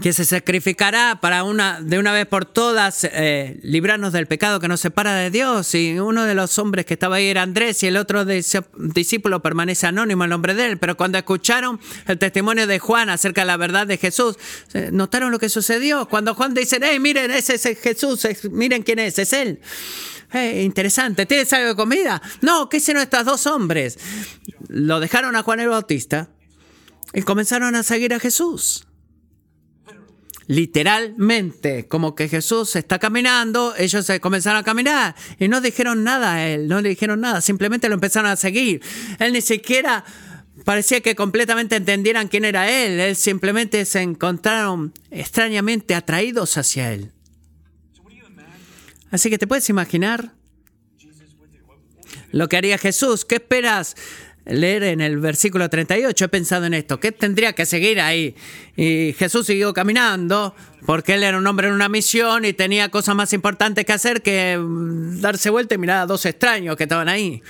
que 0.00 0.12
se 0.12 0.24
sacrificará 0.24 1.18
para 1.20 1.44
una, 1.44 1.80
de 1.80 1.98
una 1.98 2.12
vez 2.12 2.26
por 2.26 2.46
todas 2.46 3.04
eh, 3.04 3.60
librarnos 3.62 4.12
del 4.12 4.26
pecado 4.26 4.58
que 4.58 4.66
nos 4.66 4.80
separa 4.80 5.14
de 5.14 5.30
Dios. 5.30 5.74
Y 5.74 5.98
uno 5.98 6.24
de 6.24 6.34
los 6.34 6.58
hombres 6.58 6.86
que 6.86 6.94
estaba 6.94 7.16
ahí 7.16 7.26
era 7.26 7.42
Andrés 7.42 7.82
y 7.82 7.88
el 7.88 7.96
otro 7.98 8.24
discípulo 8.24 9.42
permanece 9.42 9.86
anónimo 9.86 10.24
el 10.24 10.30
nombre 10.30 10.54
de 10.54 10.66
él. 10.66 10.78
Pero 10.78 10.96
cuando 10.96 11.18
escucharon 11.18 11.78
el 12.06 12.18
testimonio 12.18 12.66
de 12.66 12.78
Juan 12.78 13.10
acerca 13.10 13.42
de 13.42 13.48
la 13.48 13.56
verdad 13.58 13.86
de 13.86 13.98
Jesús, 13.98 14.36
eh, 14.72 14.88
notaron 14.92 15.30
lo 15.30 15.38
que 15.38 15.50
sucedió. 15.50 16.08
Cuando 16.08 16.34
Juan 16.34 16.54
dice, 16.54 16.78
hey, 16.82 16.98
miren, 16.98 17.30
ese 17.30 17.54
es 17.54 17.78
Jesús, 17.80 18.26
miren 18.50 18.82
quién 18.82 18.98
es, 18.98 19.18
es 19.18 19.32
él. 19.34 19.60
interesante, 20.32 21.26
¿tienes 21.26 21.52
algo 21.52 21.68
de 21.68 21.76
comida? 21.76 22.22
No, 22.40 22.70
¿qué 22.70 22.78
hicieron 22.78 23.02
estos 23.02 23.26
dos 23.26 23.46
hombres? 23.46 23.98
Lo 24.68 25.00
dejaron 25.00 25.36
a 25.36 25.42
Juan 25.42 25.60
el 25.60 25.68
Bautista 25.68 26.30
y 27.12 27.20
comenzaron 27.22 27.74
a 27.76 27.82
seguir 27.82 28.14
a 28.14 28.18
Jesús 28.18 28.86
literalmente, 30.46 31.86
como 31.88 32.14
que 32.14 32.28
Jesús 32.28 32.76
está 32.76 32.98
caminando, 32.98 33.74
ellos 33.76 34.06
se 34.06 34.20
comenzaron 34.20 34.60
a 34.60 34.64
caminar 34.64 35.14
y 35.38 35.48
no 35.48 35.60
dijeron 35.60 36.04
nada 36.04 36.34
a 36.34 36.48
él, 36.48 36.68
no 36.68 36.80
le 36.80 36.90
dijeron 36.90 37.20
nada, 37.20 37.40
simplemente 37.40 37.88
lo 37.88 37.94
empezaron 37.94 38.30
a 38.30 38.36
seguir. 38.36 38.82
Él 39.18 39.32
ni 39.32 39.40
siquiera 39.40 40.04
parecía 40.64 41.00
que 41.00 41.14
completamente 41.14 41.76
entendieran 41.76 42.28
quién 42.28 42.44
era 42.44 42.70
él, 42.70 43.00
él 43.00 43.16
simplemente 43.16 43.84
se 43.84 44.02
encontraron 44.02 44.92
extrañamente 45.10 45.94
atraídos 45.94 46.56
hacia 46.56 46.92
él. 46.92 47.12
Así 49.10 49.28
que 49.28 49.38
te 49.38 49.46
puedes 49.46 49.68
imaginar 49.68 50.32
lo 52.30 52.48
que 52.48 52.56
haría 52.56 52.78
Jesús. 52.78 53.26
¿Qué 53.26 53.36
esperas 53.36 53.94
leer 54.44 54.82
en 54.82 55.00
el 55.00 55.18
versículo 55.18 55.68
38, 55.70 56.24
he 56.24 56.28
pensado 56.28 56.66
en 56.66 56.74
esto, 56.74 56.98
¿qué 56.98 57.12
tendría 57.12 57.52
que 57.52 57.64
seguir 57.66 58.00
ahí? 58.00 58.34
Y 58.76 59.14
Jesús 59.16 59.46
siguió 59.46 59.72
caminando 59.72 60.54
porque 60.84 61.14
él 61.14 61.22
era 61.22 61.38
un 61.38 61.46
hombre 61.46 61.68
en 61.68 61.74
una 61.74 61.88
misión 61.88 62.44
y 62.44 62.52
tenía 62.52 62.88
cosas 62.90 63.14
más 63.14 63.32
importantes 63.32 63.84
que 63.84 63.92
hacer 63.92 64.22
que 64.22 64.58
mm, 64.58 65.20
darse 65.20 65.50
vuelta 65.50 65.74
y 65.74 65.78
mirar 65.78 65.98
a 65.98 66.06
dos 66.06 66.26
extraños 66.26 66.76
que 66.76 66.84
estaban 66.84 67.08
ahí. 67.08 67.42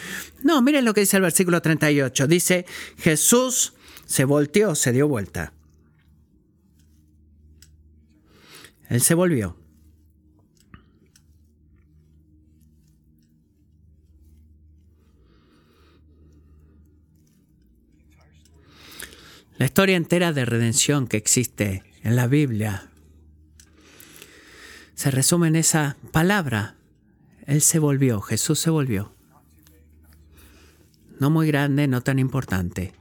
No, 0.43 0.61
miren 0.61 0.85
lo 0.85 0.93
que 0.93 1.01
dice 1.01 1.17
el 1.17 1.23
versículo 1.23 1.63
38. 1.63 2.27
Dice, 2.27 2.67
Jesús 2.99 3.73
se 4.05 4.25
volteó, 4.25 4.75
se 4.75 4.93
dio 4.93 5.09
vuelta. 5.09 5.53
Él 8.91 9.01
se 9.01 9.15
volvió. 9.15 9.62
La 19.63 19.67
historia 19.67 19.97
entera 19.97 20.33
de 20.33 20.45
redención 20.45 21.07
que 21.07 21.17
existe 21.17 21.85
en 22.03 22.17
la 22.17 22.27
Biblia 22.27 22.91
se 24.97 25.13
resume 25.13 25.47
en 25.47 25.55
esa 25.55 25.97
palabra. 26.11 26.75
Él 27.47 27.63
se 27.63 27.79
volvió, 27.79 28.21
Jesús 28.23 28.59
se 28.59 28.71
volvió. 28.71 29.15
No 31.21 31.31
muy 31.31 31.47
grande, 31.47 31.87
no 31.87 32.01
tan 32.01 32.19
importante. 32.19 32.93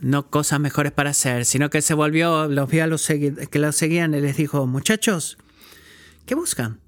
No 0.00 0.28
cosas 0.30 0.58
mejores 0.58 0.90
para 0.90 1.10
hacer, 1.10 1.44
sino 1.44 1.70
que 1.70 1.80
se 1.80 1.94
volvió, 1.94 2.48
los 2.48 2.68
vio 2.68 2.82
a 2.82 2.86
los 2.88 3.06
que 3.06 3.58
los 3.60 3.76
seguían 3.76 4.14
y 4.14 4.20
les 4.20 4.36
dijo, 4.36 4.66
muchachos, 4.66 5.38
¿qué 6.26 6.34
buscan? 6.34 6.80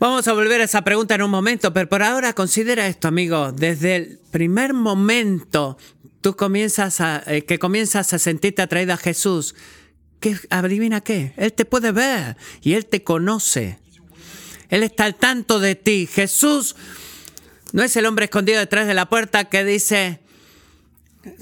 Vamos 0.00 0.28
a 0.28 0.32
volver 0.32 0.60
a 0.60 0.64
esa 0.64 0.82
pregunta 0.82 1.16
en 1.16 1.22
un 1.22 1.30
momento, 1.30 1.72
pero 1.72 1.88
por 1.88 2.04
ahora 2.04 2.32
considera 2.32 2.86
esto, 2.86 3.08
amigo. 3.08 3.50
Desde 3.50 3.96
el 3.96 4.20
primer 4.30 4.72
momento 4.72 5.76
tú 6.20 6.36
comienzas 6.36 7.00
a, 7.00 7.20
eh, 7.26 7.42
que 7.44 7.58
comienzas 7.58 8.12
a 8.12 8.20
sentirte 8.20 8.62
atraído 8.62 8.92
a 8.92 8.96
Jesús, 8.96 9.56
¿qué, 10.20 10.38
adivina 10.50 11.00
qué, 11.00 11.32
Él 11.36 11.52
te 11.52 11.64
puede 11.64 11.90
ver 11.90 12.36
y 12.62 12.74
Él 12.74 12.86
te 12.86 13.02
conoce. 13.02 13.80
Él 14.68 14.84
está 14.84 15.04
al 15.04 15.16
tanto 15.16 15.58
de 15.58 15.74
ti. 15.74 16.06
Jesús 16.06 16.76
no 17.72 17.82
es 17.82 17.96
el 17.96 18.06
hombre 18.06 18.26
escondido 18.26 18.60
detrás 18.60 18.86
de 18.86 18.94
la 18.94 19.08
puerta 19.08 19.46
que 19.46 19.64
dice 19.64 20.20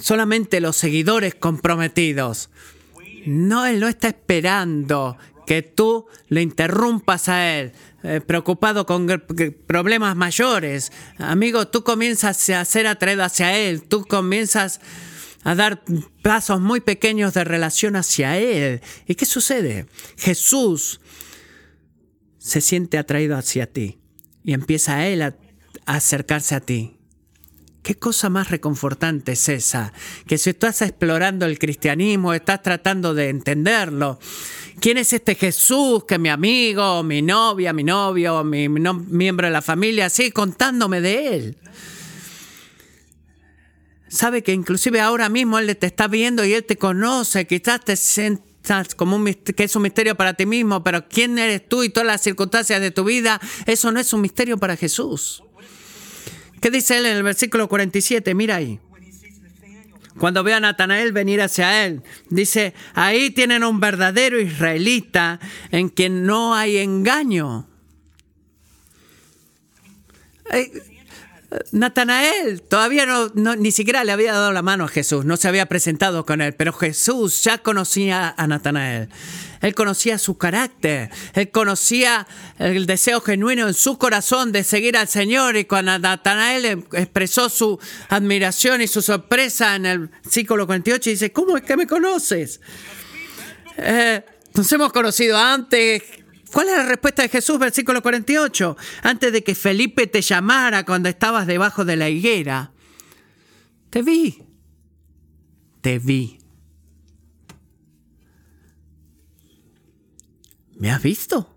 solamente 0.01 0.63
los 0.63 0.77
seguidores 0.77 1.35
comprometidos. 1.35 2.49
No, 3.27 3.67
Él 3.67 3.81
no 3.81 3.89
está 3.89 4.09
esperando 4.09 5.19
que 5.47 5.61
tú 5.63 6.07
le 6.29 6.41
interrumpas 6.41 7.29
a 7.29 7.59
Él. 7.59 7.73
Eh, 8.03 8.21
preocupado 8.21 8.87
con 8.87 9.07
problemas 9.67 10.15
mayores. 10.17 10.93
Amigo, 11.19 11.67
tú 11.67 11.83
comienzas 11.83 12.49
a 12.51 12.65
ser 12.65 12.87
atraído 12.87 13.25
hacia 13.25 13.57
Él, 13.57 13.83
tú 13.83 14.05
comienzas 14.05 14.81
a 15.43 15.55
dar 15.55 15.83
pasos 16.23 16.61
muy 16.61 16.81
pequeños 16.81 17.35
de 17.35 17.45
relación 17.45 17.97
hacia 17.97 18.39
Él. 18.39 18.81
¿Y 19.07 19.15
qué 19.15 19.27
sucede? 19.27 19.87
Jesús 20.17 21.01
se 22.39 22.61
siente 22.61 22.99
atraído 22.99 23.37
hacia 23.37 23.67
ti 23.73 23.99
y 24.45 24.53
empieza 24.53 25.07
Él 25.07 25.23
a 25.23 25.35
acercarse 25.87 26.55
a 26.55 26.61
ti. 26.61 26.96
¿Qué 27.87 27.95
cosa 27.95 28.29
más 28.31 28.51
reconfortante 28.51 29.31
es 29.31 29.49
esa? 29.49 29.93
Que 30.27 30.39
si 30.39 30.51
estás 30.51 30.83
explorando 30.83 31.47
el 31.47 31.57
cristianismo, 31.57 32.35
estás 32.35 32.61
tratando 32.61 33.15
de 33.15 33.29
entenderlo, 33.29 34.19
¿quién 34.81 34.99
es 34.99 35.13
este 35.13 35.37
Jesús 35.37 36.03
que 36.05 36.19
mi 36.19 36.29
amigo, 36.29 37.05
mi 37.05 37.23
novia, 37.23 37.73
mi 37.73 37.85
novio, 37.85 38.43
mi 38.43 38.69
miembro 38.69 39.47
de 39.47 39.53
la 39.53 39.63
familia, 39.63 40.11
sigue 40.11 40.33
contándome 40.33 41.01
de 41.01 41.37
él? 41.37 41.57
Sabe 44.09 44.43
que 44.43 44.53
inclusive 44.53 45.01
ahora 45.01 45.29
mismo 45.29 45.57
Él 45.61 45.77
te 45.77 45.87
está 45.87 46.09
viendo 46.09 46.45
y 46.45 46.55
Él 46.55 46.65
te 46.65 46.77
conoce, 46.77 47.47
quizás 47.47 47.85
te 47.85 47.95
sientas 47.95 48.97
como 48.97 49.15
un, 49.15 49.33
que 49.33 49.63
es 49.63 49.77
un 49.77 49.83
misterio 49.83 50.17
para 50.17 50.35
ti 50.35 50.45
mismo, 50.45 50.83
pero 50.83 51.07
quién 51.09 51.39
eres 51.39 51.69
tú 51.69 51.85
y 51.85 51.91
todas 51.91 52.09
las 52.09 52.21
circunstancias 52.21 52.81
de 52.81 52.91
tu 52.91 53.05
vida, 53.05 53.41
eso 53.65 53.93
no 53.93 54.01
es 54.01 54.13
un 54.13 54.23
misterio 54.23 54.59
para 54.59 54.77
Jesús. 54.77 55.45
¿Qué 56.67 56.73
dice 56.73 56.99
él 56.99 57.07
en 57.07 57.17
el 57.17 57.23
versículo 57.23 57.69
47? 57.69 58.35
Mira 58.35 58.57
ahí. 58.57 58.81
Cuando 60.19 60.43
ve 60.43 60.53
a 60.53 60.59
Natanael 60.59 61.13
venir 61.13 61.41
hacia 61.41 61.87
él, 61.87 62.03
dice, 62.29 62.75
ahí 62.93 63.31
tienen 63.31 63.63
un 63.63 63.79
verdadero 63.79 64.41
israelita 64.41 65.39
en 65.71 65.89
quien 65.89 66.27
no 66.27 66.57
hay 66.57 66.79
engaño. 66.79 67.69
Natanael 71.71 72.63
todavía 72.63 73.07
no, 73.07 73.57
ni 73.57 73.71
siquiera 73.71 74.03
le 74.03 74.13
había 74.13 74.33
dado 74.33 74.53
la 74.53 74.63
mano 74.63 74.85
a 74.85 74.89
Jesús, 74.89 75.25
no 75.25 75.37
se 75.37 75.47
había 75.47 75.67
presentado 75.67 76.27
con 76.27 76.41
él, 76.41 76.55
pero 76.55 76.73
Jesús 76.73 77.45
ya 77.45 77.59
conocía 77.59 78.35
a 78.37 78.47
Natanael. 78.47 79.09
Él 79.61 79.75
conocía 79.75 80.19
su 80.19 80.37
carácter, 80.37 81.11
él 81.35 81.51
conocía 81.51 82.27
el 82.59 82.87
deseo 82.87 83.21
genuino 83.21 83.69
en 83.69 83.75
su 83.75 83.97
corazón 83.97 84.53
de 84.53 84.65
seguir 84.65 84.97
al 84.97 85.09
Señor 85.09 85.57
y 85.57 85.65
cuando 85.65 85.99
Natanael 85.99 86.65
em, 86.65 86.85
expresó 86.93 87.49
su 87.49 87.79
admiración 88.09 88.83
y 88.83 88.89
su 88.89 89.01
sorpresa 89.01 89.77
en 89.77 89.87
el 89.87 89.99
versículo 90.09 90.67
48 90.67 91.11
dice, 91.11 91.33
¿cómo 91.33 91.57
es 91.57 91.63
que 91.63 91.77
me 91.77 91.87
conoces? 91.87 92.61
Eh, 93.79 94.23
nos 94.55 94.71
hemos 94.73 94.93
conocido 94.93 95.39
antes, 95.39 96.03
¿Cuál 96.57 96.71
es 96.71 96.77
la 96.79 96.87
respuesta 96.87 97.21
de 97.21 97.29
Jesús? 97.29 97.59
Versículo 97.59 98.01
48. 98.01 98.79
Antes 99.03 99.31
de 99.31 99.45
que 99.45 99.55
Felipe 99.55 100.07
te 100.07 100.23
llamara 100.23 100.87
cuando 100.87 101.11
estabas 101.11 101.47
debajo 101.47 101.85
de 101.85 101.97
la 101.97 102.09
higuera, 102.09 102.73
te 103.91 104.01
vi. 104.01 104.43
Te 105.83 105.99
vi. 105.99 106.39
¿Me 110.79 110.91
has 110.91 111.03
visto? 111.03 111.55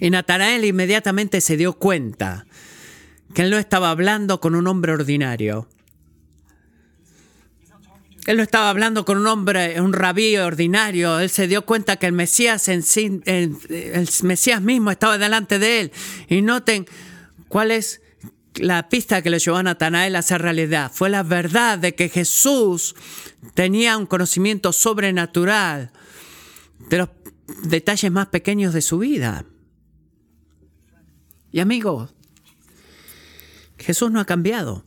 Y 0.00 0.10
Natanael 0.10 0.64
inmediatamente 0.64 1.40
se 1.40 1.56
dio 1.56 1.74
cuenta 1.74 2.44
que 3.34 3.42
él 3.42 3.50
no 3.50 3.56
estaba 3.56 3.90
hablando 3.90 4.40
con 4.40 4.56
un 4.56 4.66
hombre 4.66 4.94
ordinario. 4.94 5.68
Él 8.26 8.36
no 8.36 8.42
estaba 8.42 8.70
hablando 8.70 9.04
con 9.04 9.18
un 9.18 9.26
hombre, 9.28 9.80
un 9.80 9.92
rabí 9.92 10.36
ordinario. 10.36 11.20
Él 11.20 11.30
se 11.30 11.46
dio 11.46 11.64
cuenta 11.64 11.96
que 11.96 12.06
el 12.06 12.12
Mesías 12.12 12.68
en 12.68 12.82
sí, 12.82 13.22
mismo 14.60 14.90
estaba 14.90 15.16
delante 15.16 15.60
de 15.60 15.80
él. 15.80 15.92
Y 16.28 16.42
noten 16.42 16.86
cuál 17.48 17.70
es 17.70 18.02
la 18.56 18.88
pista 18.88 19.22
que 19.22 19.30
le 19.30 19.38
llevó 19.38 19.58
a 19.58 19.62
Natanael 19.62 20.16
a 20.16 20.20
hacer 20.20 20.42
realidad. 20.42 20.90
Fue 20.92 21.08
la 21.08 21.22
verdad 21.22 21.78
de 21.78 21.94
que 21.94 22.08
Jesús 22.08 22.96
tenía 23.54 23.96
un 23.96 24.06
conocimiento 24.06 24.72
sobrenatural 24.72 25.92
de 26.88 26.98
los 26.98 27.08
detalles 27.62 28.10
más 28.10 28.26
pequeños 28.26 28.74
de 28.74 28.82
su 28.82 28.98
vida. 28.98 29.44
Y 31.52 31.60
amigos, 31.60 32.12
Jesús 33.78 34.10
no 34.10 34.18
ha 34.18 34.24
cambiado. 34.24 34.84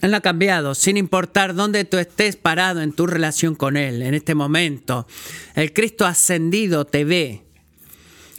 Él 0.00 0.10
no 0.10 0.18
ha 0.18 0.20
cambiado, 0.20 0.74
sin 0.74 0.96
importar 0.96 1.54
dónde 1.54 1.84
tú 1.84 1.98
estés 1.98 2.36
parado 2.36 2.82
en 2.82 2.92
tu 2.92 3.06
relación 3.06 3.54
con 3.54 3.76
Él 3.76 4.02
en 4.02 4.14
este 4.14 4.34
momento. 4.34 5.06
El 5.54 5.72
Cristo 5.72 6.06
ascendido 6.06 6.84
te 6.84 7.04
ve 7.04 7.42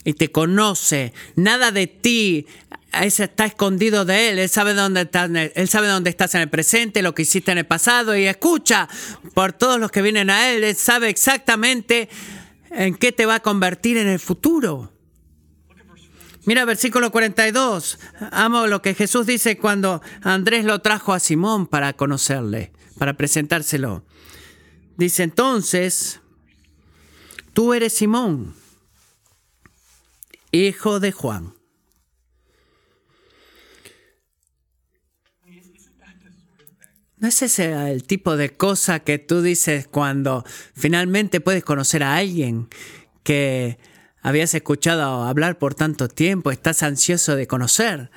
y 0.04 0.14
te 0.14 0.30
conoce. 0.30 1.12
Nada 1.36 1.70
de 1.70 1.86
ti 1.86 2.46
está 2.92 3.44
escondido 3.44 4.04
de 4.04 4.30
Él. 4.30 4.38
Él 4.38 4.48
sabe, 4.48 4.72
dónde 4.74 5.02
estás, 5.02 5.30
él 5.30 5.68
sabe 5.68 5.88
dónde 5.88 6.10
estás 6.10 6.34
en 6.34 6.42
el 6.42 6.48
presente, 6.48 7.02
lo 7.02 7.14
que 7.14 7.22
hiciste 7.22 7.52
en 7.52 7.58
el 7.58 7.66
pasado 7.66 8.16
y 8.16 8.24
escucha 8.24 8.88
por 9.34 9.52
todos 9.52 9.78
los 9.78 9.90
que 9.90 10.02
vienen 10.02 10.30
a 10.30 10.50
Él. 10.50 10.64
Él 10.64 10.76
sabe 10.76 11.08
exactamente 11.08 12.08
en 12.70 12.94
qué 12.94 13.12
te 13.12 13.26
va 13.26 13.36
a 13.36 13.40
convertir 13.40 13.98
en 13.98 14.08
el 14.08 14.18
futuro. 14.18 14.92
Mira 16.46 16.64
versículo 16.64 17.10
42. 17.10 17.98
Amo 18.30 18.66
lo 18.66 18.80
que 18.80 18.94
Jesús 18.94 19.26
dice 19.26 19.58
cuando 19.58 20.00
Andrés 20.22 20.64
lo 20.64 20.80
trajo 20.80 21.12
a 21.12 21.20
Simón 21.20 21.66
para 21.66 21.92
conocerle, 21.92 22.72
para 22.98 23.14
presentárselo. 23.14 24.04
Dice 24.96 25.22
entonces, 25.22 26.20
tú 27.52 27.74
eres 27.74 27.92
Simón, 27.92 28.54
hijo 30.50 31.00
de 31.00 31.12
Juan. 31.12 31.54
¿No 37.18 37.28
es 37.28 37.42
ese 37.42 37.72
el 37.92 38.04
tipo 38.04 38.38
de 38.38 38.56
cosa 38.56 39.00
que 39.00 39.18
tú 39.18 39.42
dices 39.42 39.86
cuando 39.86 40.42
finalmente 40.74 41.42
puedes 41.42 41.62
conocer 41.62 42.02
a 42.02 42.16
alguien 42.16 42.70
que 43.22 43.78
habías 44.22 44.54
escuchado 44.54 45.24
hablar 45.24 45.58
por 45.58 45.74
tanto 45.74 46.08
tiempo, 46.08 46.50
estás 46.50 46.82
ansioso 46.82 47.36
de 47.36 47.46
conocer? 47.46 48.10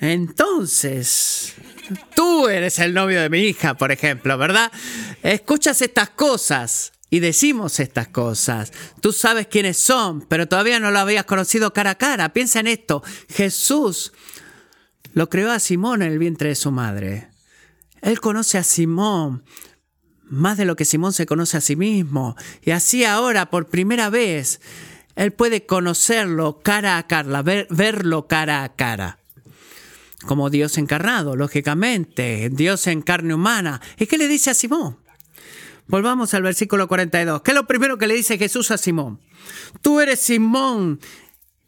Entonces, 0.00 1.54
tú 2.14 2.48
eres 2.48 2.78
el 2.78 2.92
novio 2.94 3.20
de 3.20 3.30
mi 3.30 3.40
hija, 3.40 3.74
por 3.74 3.92
ejemplo, 3.92 4.36
¿verdad? 4.36 4.70
Escuchas 5.22 5.80
estas 5.80 6.10
cosas 6.10 6.92
y 7.08 7.20
decimos 7.20 7.80
estas 7.80 8.08
cosas. 8.08 8.72
Tú 9.00 9.12
sabes 9.12 9.46
quiénes 9.46 9.78
son, 9.78 10.22
pero 10.22 10.48
todavía 10.48 10.80
no 10.80 10.90
lo 10.90 10.98
habías 10.98 11.24
conocido 11.24 11.72
cara 11.72 11.90
a 11.90 11.94
cara. 11.94 12.32
Piensa 12.32 12.60
en 12.60 12.66
esto. 12.66 13.02
Jesús 13.28 14.12
lo 15.14 15.28
creó 15.30 15.50
a 15.50 15.60
Simón 15.60 16.02
en 16.02 16.12
el 16.12 16.18
vientre 16.18 16.50
de 16.50 16.56
su 16.56 16.70
madre. 16.72 17.30
Él 18.02 18.20
conoce 18.20 18.58
a 18.58 18.64
Simón 18.64 19.44
más 20.28 20.58
de 20.58 20.64
lo 20.64 20.76
que 20.76 20.84
Simón 20.84 21.12
se 21.12 21.26
conoce 21.26 21.56
a 21.56 21.60
sí 21.60 21.76
mismo. 21.76 22.36
Y 22.62 22.72
así 22.72 23.04
ahora, 23.04 23.48
por 23.48 23.68
primera 23.68 24.10
vez, 24.10 24.60
él 25.16 25.32
puede 25.32 25.64
conocerlo 25.64 26.60
cara 26.60 26.98
a 26.98 27.06
cara, 27.06 27.42
verlo 27.42 28.28
cara 28.28 28.62
a 28.62 28.76
cara. 28.76 29.18
Como 30.26 30.50
Dios 30.50 30.76
encarnado, 30.78 31.36
lógicamente, 31.36 32.50
Dios 32.52 32.86
en 32.86 33.02
carne 33.02 33.34
humana. 33.34 33.80
¿Y 33.98 34.06
qué 34.06 34.18
le 34.18 34.28
dice 34.28 34.50
a 34.50 34.54
Simón? 34.54 34.98
Volvamos 35.86 36.34
al 36.34 36.42
versículo 36.42 36.86
42. 36.86 37.42
¿Qué 37.42 37.52
es 37.52 37.54
lo 37.54 37.66
primero 37.66 37.96
que 37.96 38.06
le 38.06 38.14
dice 38.14 38.38
Jesús 38.38 38.70
a 38.70 38.78
Simón? 38.78 39.20
Tú 39.80 40.00
eres 40.00 40.20
Simón 40.20 41.00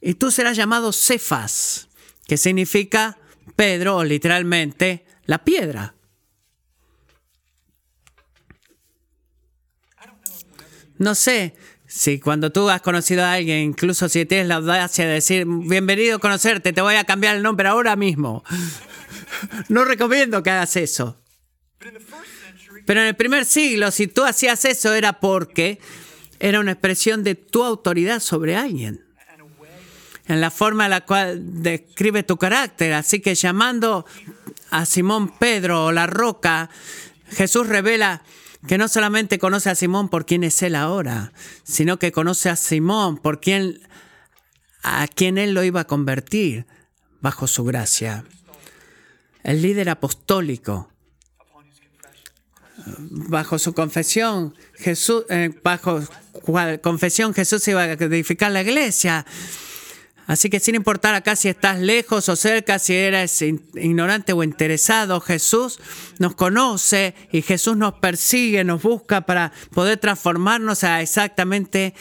y 0.00 0.14
tú 0.14 0.30
serás 0.30 0.56
llamado 0.56 0.92
Cefas, 0.92 1.88
que 2.26 2.36
significa 2.36 3.18
Pedro, 3.56 4.04
literalmente, 4.04 5.06
la 5.24 5.42
piedra. 5.44 5.94
No 10.98 11.14
sé 11.14 11.54
si 11.88 12.20
cuando 12.20 12.52
tú 12.52 12.68
has 12.68 12.82
conocido 12.82 13.24
a 13.24 13.32
alguien, 13.32 13.60
incluso 13.60 14.10
si 14.10 14.26
tienes 14.26 14.46
la 14.46 14.56
audacia 14.56 15.06
de 15.06 15.14
decir, 15.14 15.46
bienvenido 15.46 16.16
a 16.16 16.18
conocerte, 16.20 16.74
te 16.74 16.82
voy 16.82 16.96
a 16.96 17.04
cambiar 17.04 17.34
el 17.34 17.42
nombre 17.42 17.66
ahora 17.66 17.96
mismo. 17.96 18.44
No 19.68 19.84
recomiendo 19.84 20.42
que 20.42 20.50
hagas 20.50 20.76
eso. 20.76 21.20
Pero 22.84 23.00
en 23.00 23.06
el 23.06 23.16
primer 23.16 23.44
siglo, 23.44 23.90
si 23.90 24.06
tú 24.06 24.24
hacías 24.24 24.64
eso, 24.64 24.92
era 24.92 25.20
porque 25.20 25.78
era 26.40 26.60
una 26.60 26.72
expresión 26.72 27.24
de 27.24 27.34
tu 27.34 27.64
autoridad 27.64 28.20
sobre 28.20 28.56
alguien. 28.56 29.04
En 30.26 30.42
la 30.42 30.50
forma 30.50 30.84
en 30.84 30.90
la 30.90 31.00
cual 31.02 31.62
describe 31.62 32.22
tu 32.22 32.36
carácter. 32.36 32.92
Así 32.92 33.20
que 33.20 33.34
llamando 33.34 34.04
a 34.70 34.84
Simón 34.84 35.38
Pedro 35.38 35.86
o 35.86 35.92
la 35.92 36.06
roca, 36.06 36.68
Jesús 37.30 37.66
revela 37.66 38.22
que 38.66 38.78
no 38.78 38.88
solamente 38.88 39.38
conoce 39.38 39.70
a 39.70 39.74
Simón 39.74 40.08
por 40.08 40.26
quién 40.26 40.44
es 40.44 40.62
él 40.62 40.74
ahora, 40.74 41.32
sino 41.62 41.98
que 41.98 42.12
conoce 42.12 42.50
a 42.50 42.56
Simón 42.56 43.18
por 43.18 43.40
quién 43.40 43.80
a 44.82 45.06
quien 45.08 45.38
él 45.38 45.54
lo 45.54 45.64
iba 45.64 45.80
a 45.80 45.86
convertir 45.86 46.66
bajo 47.20 47.46
su 47.46 47.64
gracia. 47.64 48.24
El 49.42 49.62
líder 49.62 49.88
apostólico, 49.88 50.90
bajo 53.10 53.58
su 53.58 53.74
confesión, 53.74 54.54
Jesús, 54.74 55.24
eh, 55.30 55.50
bajo 55.62 56.00
confesión 56.82 57.34
Jesús 57.34 57.66
iba 57.68 57.82
a 57.82 57.92
edificar 57.92 58.50
la 58.52 58.62
iglesia. 58.62 59.26
Así 60.28 60.50
que 60.50 60.60
sin 60.60 60.74
importar 60.74 61.14
acá 61.14 61.36
si 61.36 61.48
estás 61.48 61.80
lejos 61.80 62.28
o 62.28 62.36
cerca, 62.36 62.78
si 62.78 62.94
eres 62.94 63.40
ignorante 63.40 64.34
o 64.34 64.42
interesado, 64.42 65.22
Jesús 65.22 65.80
nos 66.18 66.34
conoce 66.34 67.14
y 67.32 67.40
Jesús 67.40 67.78
nos 67.78 67.94
persigue, 67.94 68.62
nos 68.62 68.82
busca 68.82 69.22
para 69.22 69.52
poder 69.72 69.96
transformarnos 69.96 70.84
a 70.84 71.00
exactamente 71.00 71.94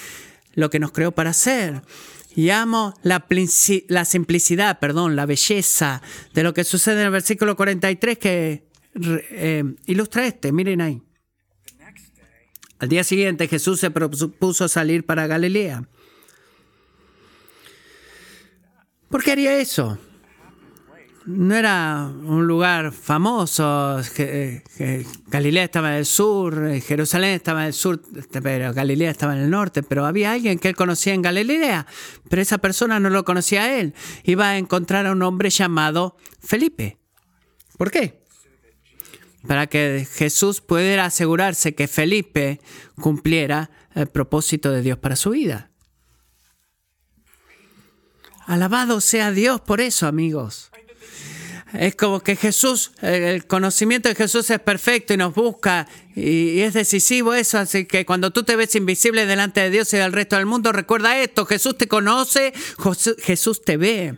lo 0.55 0.69
que 0.69 0.77
nos 0.77 0.91
creó 0.91 1.13
para 1.13 1.29
hacer. 1.29 1.81
Y 2.35 2.49
amo 2.49 2.93
la, 3.01 3.25
la 3.87 4.03
simplicidad, 4.03 4.77
perdón, 4.79 5.15
la 5.15 5.25
belleza 5.25 6.01
de 6.33 6.43
lo 6.43 6.53
que 6.53 6.65
sucede 6.65 6.99
en 6.99 7.05
el 7.05 7.11
versículo 7.11 7.55
43 7.55 8.17
que 8.17 8.67
eh, 9.31 9.63
ilustra 9.85 10.27
este. 10.27 10.51
Miren 10.51 10.81
ahí. 10.81 11.01
Al 12.79 12.89
día 12.89 13.05
siguiente 13.05 13.47
Jesús 13.47 13.79
se 13.79 13.89
propuso 13.89 14.67
salir 14.67 15.05
para 15.05 15.27
Galilea. 15.27 15.87
¿Por 19.09 19.23
qué 19.23 19.31
haría 19.31 19.57
eso? 19.57 19.97
No 21.25 21.55
era 21.55 22.09
un 22.23 22.47
lugar 22.47 22.93
famoso. 22.93 24.01
Galilea 25.27 25.65
estaba 25.65 25.91
en 25.91 25.97
el 25.97 26.05
sur, 26.05 26.79
Jerusalén 26.79 27.31
estaba 27.31 27.61
en 27.61 27.67
el 27.67 27.73
sur, 27.73 28.01
pero 28.41 28.73
Galilea 28.73 29.11
estaba 29.11 29.35
en 29.35 29.43
el 29.43 29.49
norte. 29.49 29.83
Pero 29.83 30.05
había 30.05 30.31
alguien 30.31 30.57
que 30.57 30.69
él 30.69 30.75
conocía 30.75 31.13
en 31.13 31.21
Galilea, 31.21 31.85
pero 32.29 32.41
esa 32.41 32.57
persona 32.59 32.99
no 32.99 33.09
lo 33.09 33.25
conocía 33.25 33.63
a 33.63 33.79
él. 33.79 33.93
Iba 34.23 34.49
a 34.49 34.57
encontrar 34.57 35.05
a 35.05 35.11
un 35.11 35.21
hombre 35.21 35.49
llamado 35.49 36.15
Felipe. 36.39 36.97
¿Por 37.77 37.91
qué? 37.91 38.23
Para 39.45 39.67
que 39.67 40.07
Jesús 40.09 40.61
pudiera 40.61 41.05
asegurarse 41.05 41.75
que 41.75 41.87
Felipe 41.87 42.61
cumpliera 42.95 43.69
el 43.95 44.07
propósito 44.07 44.71
de 44.71 44.81
Dios 44.81 44.97
para 44.97 45.15
su 45.15 45.31
vida. 45.31 45.71
Alabado 48.47 49.01
sea 49.01 49.31
Dios 49.31 49.59
por 49.59 49.81
eso, 49.81 50.07
amigos. 50.07 50.71
Es 51.73 51.97
como 51.97 52.21
que 52.21 52.37
Jesús, 52.37 52.91
el 53.01 53.45
conocimiento 53.45 54.07
de 54.07 54.15
Jesús 54.15 54.49
es 54.49 54.59
perfecto 54.61 55.13
y 55.13 55.17
nos 55.17 55.35
busca 55.35 55.85
y 56.15 56.61
es 56.61 56.73
decisivo 56.73 57.33
eso. 57.33 57.57
Así 57.57 57.85
que 57.85 58.05
cuando 58.05 58.31
tú 58.31 58.43
te 58.43 58.55
ves 58.55 58.73
invisible 58.75 59.25
delante 59.25 59.59
de 59.59 59.69
Dios 59.69 59.93
y 59.93 59.97
del 59.97 60.13
resto 60.13 60.37
del 60.37 60.45
mundo, 60.45 60.71
recuerda 60.71 61.19
esto, 61.19 61.45
Jesús 61.45 61.77
te 61.77 61.89
conoce, 61.89 62.53
Jesús 63.19 63.63
te 63.63 63.75
ve. 63.75 64.15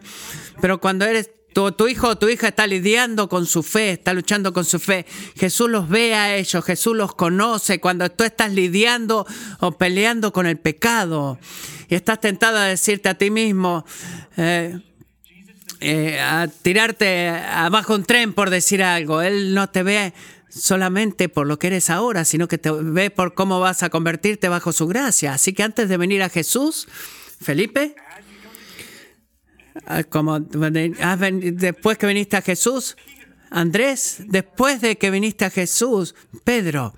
Pero 0.61 0.79
cuando 0.79 1.05
eres 1.05 1.31
tu, 1.51 1.71
tu 1.71 1.87
hijo 1.87 2.09
o 2.09 2.17
tu 2.19 2.29
hija 2.29 2.49
está 2.49 2.67
lidiando 2.67 3.27
con 3.29 3.47
su 3.47 3.63
fe, 3.63 3.93
está 3.93 4.13
luchando 4.13 4.53
con 4.53 4.63
su 4.63 4.77
fe. 4.77 5.07
Jesús 5.35 5.71
los 5.71 5.89
ve 5.89 6.13
a 6.13 6.35
ellos, 6.35 6.63
Jesús 6.63 6.95
los 6.95 7.15
conoce. 7.15 7.79
Cuando 7.79 8.11
tú 8.11 8.25
estás 8.25 8.53
lidiando 8.53 9.25
o 9.59 9.71
peleando 9.71 10.31
con 10.31 10.45
el 10.45 10.59
pecado 10.59 11.39
y 11.89 11.95
estás 11.95 12.21
tentado 12.21 12.59
a 12.59 12.65
decirte 12.65 13.09
a 13.09 13.15
ti 13.15 13.31
mismo, 13.31 13.83
eh, 14.39 14.80
eh, 15.82 16.19
a 16.19 16.47
tirarte 16.47 17.30
abajo 17.30 17.95
un 17.95 18.04
tren 18.04 18.34
por 18.34 18.49
decir 18.49 18.82
algo, 18.84 19.21
Él 19.21 19.54
no 19.54 19.69
te 19.69 19.84
ve 19.84 20.13
solamente 20.49 21.30
por 21.30 21.45
lo 21.45 21.60
que 21.60 21.67
eres 21.67 21.89
ahora, 21.89 22.25
sino 22.25 22.47
que 22.47 22.58
te 22.58 22.71
ve 22.71 23.12
por 23.12 23.36
cómo 23.36 23.60
vas 23.60 23.84
a 23.84 23.89
convertirte 23.89 24.49
bajo 24.49 24.71
su 24.73 24.88
gracia. 24.88 25.34
Así 25.34 25.54
que 25.54 25.63
antes 25.63 25.89
de 25.89 25.97
venir 25.97 26.23
a 26.23 26.30
Jesús, 26.30 26.88
Felipe, 27.39 27.95
Ah, 29.86 30.04
como 30.04 30.39
después 30.39 31.97
que 31.97 32.08
viniste 32.08 32.38
a 32.38 32.41
Jesús, 32.41 32.97
Andrés, 33.49 34.17
después 34.28 34.82
de 34.82 34.97
que 34.97 35.10
viniste 35.12 35.45
a 35.45 35.49
Jesús, 35.49 36.15
Pedro, 36.43 36.93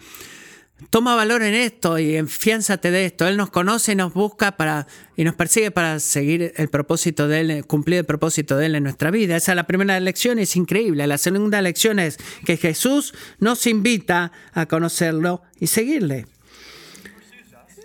toma 0.90 1.16
valor 1.16 1.44
en 1.44 1.54
esto 1.54 2.00
y 2.00 2.16
enfiánzate 2.16 2.92
de 2.92 3.06
esto. 3.06 3.28
Él 3.28 3.38
nos 3.38 3.50
conoce 3.50 3.94
y 3.94 3.96
nos 3.96 4.14
busca 4.14 4.58
para 4.58 4.88
y 5.16 5.24
nos 5.24 5.36
persigue 5.36 5.72
para 5.72 6.00
seguir 6.00 6.54
el 6.56 6.70
propósito 6.70 7.28
de 7.28 7.40
él, 7.42 7.66
cumplir 7.66 8.00
el 8.00 8.06
propósito 8.06 8.58
de 8.58 8.66
él 8.66 8.76
en 8.76 8.84
nuestra 8.84 9.12
vida. 9.12 9.38
Esa 9.38 9.52
es 9.52 9.56
la 9.56 9.68
primera 9.68 10.00
lección, 10.00 10.40
es 10.40 10.56
increíble. 10.56 11.06
La 11.08 11.18
segunda 11.18 11.62
lección 11.62 12.00
es 12.00 12.18
que 12.46 12.58
Jesús 12.58 13.14
nos 13.40 13.68
invita 13.68 14.32
a 14.54 14.66
conocerlo 14.66 15.44
y 15.60 15.68
seguirle. 15.68 16.26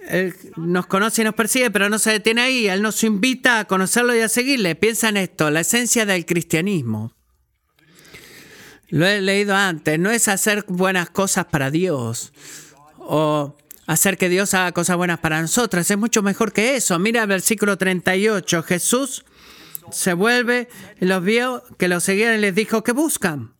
Él 0.08 0.34
nos 0.56 0.86
conoce 0.86 1.22
y 1.22 1.24
nos 1.24 1.34
persigue, 1.34 1.70
pero 1.70 1.88
no 1.90 1.98
se 1.98 2.12
detiene 2.12 2.42
ahí. 2.42 2.68
Él 2.68 2.80
nos 2.80 3.02
invita 3.04 3.58
a 3.58 3.64
conocerlo 3.66 4.14
y 4.14 4.20
a 4.20 4.28
seguirle. 4.28 4.76
Piensa 4.76 5.08
en 5.08 5.16
esto, 5.16 5.50
la 5.50 5.60
esencia 5.60 6.06
del 6.06 6.24
cristianismo. 6.24 7.12
Lo 8.88 9.04
he 9.04 9.20
leído 9.20 9.56
antes, 9.56 9.98
no 9.98 10.12
es 10.12 10.28
hacer 10.28 10.64
buenas 10.68 11.10
cosas 11.10 11.46
para 11.46 11.72
Dios 11.72 12.32
o 13.06 13.56
hacer 13.86 14.18
que 14.18 14.28
Dios 14.28 14.54
haga 14.54 14.72
cosas 14.72 14.96
buenas 14.96 15.20
para 15.20 15.40
nosotros. 15.40 15.90
Es 15.90 15.98
mucho 15.98 16.22
mejor 16.22 16.52
que 16.52 16.76
eso. 16.76 16.98
Mira 16.98 17.22
el 17.22 17.28
versículo 17.28 17.78
38. 17.78 18.62
Jesús 18.62 19.24
se 19.90 20.12
vuelve 20.14 20.68
y 21.00 21.06
los 21.06 21.22
vio 21.22 21.62
que 21.78 21.88
lo 21.88 22.00
seguían 22.00 22.34
y 22.36 22.38
les 22.38 22.54
dijo, 22.54 22.82
¿qué 22.82 22.92
buscan? 22.92 23.54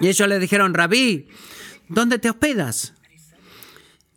Y 0.00 0.08
ellos 0.08 0.28
le 0.28 0.38
dijeron, 0.38 0.74
rabí, 0.74 1.28
¿dónde 1.88 2.18
te 2.18 2.30
hospedas? 2.30 2.94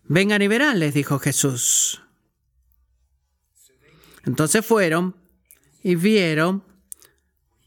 Vengan 0.03 0.41
y 0.41 0.47
verán, 0.47 0.79
les 0.79 0.93
dijo 0.93 1.19
Jesús. 1.19 2.01
Entonces 4.25 4.65
fueron 4.65 5.15
y 5.83 5.95
vieron 5.95 6.63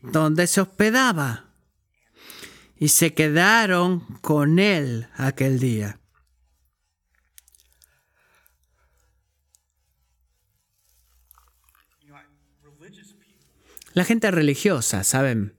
dónde 0.02 0.46
se 0.46 0.60
hospedaba 0.60 1.50
y 2.78 2.88
se 2.88 3.14
quedaron 3.14 4.00
con 4.20 4.58
él 4.58 5.08
aquel 5.16 5.58
día. 5.58 5.99
La 14.00 14.06
gente 14.06 14.30
religiosa, 14.30 15.04
¿saben? 15.04 15.52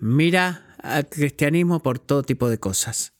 Mira 0.00 0.66
al 0.82 1.08
cristianismo 1.08 1.82
por 1.82 1.98
todo 1.98 2.22
tipo 2.22 2.50
de 2.50 2.58
cosas. 2.58 3.14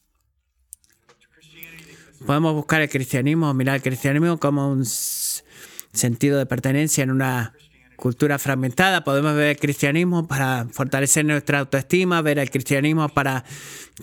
Podemos 2.27 2.53
buscar 2.53 2.83
el 2.83 2.91
cristianismo, 2.91 3.55
mirar 3.55 3.77
el 3.77 3.83
cristianismo 3.83 4.39
como 4.39 4.71
un 4.71 4.85
sentido 4.85 6.37
de 6.37 6.45
pertenencia 6.45 7.03
en 7.03 7.11
una 7.11 7.55
cultura 7.97 8.39
fragmentada. 8.39 9.03
Podemos 9.03 9.35
ver 9.35 9.47
el 9.47 9.57
cristianismo 9.57 10.29
para 10.29 10.67
fortalecer 10.71 11.25
nuestra 11.25 11.61
autoestima, 11.61 12.21
ver 12.21 12.39
el 12.39 12.51
cristianismo 12.51 13.09
para 13.09 13.47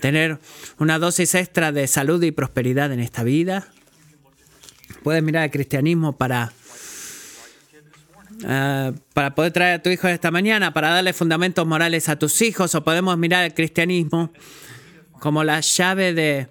tener 0.01 0.39
una 0.79 0.97
dosis 0.97 1.35
extra 1.35 1.71
de 1.71 1.85
salud 1.85 2.23
y 2.23 2.31
prosperidad 2.31 2.91
en 2.91 2.99
esta 2.99 3.21
vida. 3.21 3.67
Puedes 5.03 5.21
mirar 5.21 5.43
el 5.43 5.51
cristianismo 5.51 6.17
para, 6.17 6.51
ah, 8.45 8.91
para 9.13 9.35
poder 9.35 9.51
traer 9.51 9.79
a 9.79 9.83
tu 9.83 9.89
hijo 9.89 10.07
esta 10.07 10.31
mañana, 10.31 10.73
para 10.73 10.89
darle 10.89 11.13
fundamentos 11.13 11.65
morales 11.65 12.09
a 12.09 12.17
tus 12.17 12.41
hijos, 12.41 12.75
o 12.75 12.83
podemos 12.83 13.17
mirar 13.17 13.45
el 13.45 13.53
cristianismo 13.53 14.31
como 15.19 15.43
la 15.43 15.59
llave 15.61 16.13
de 16.13 16.47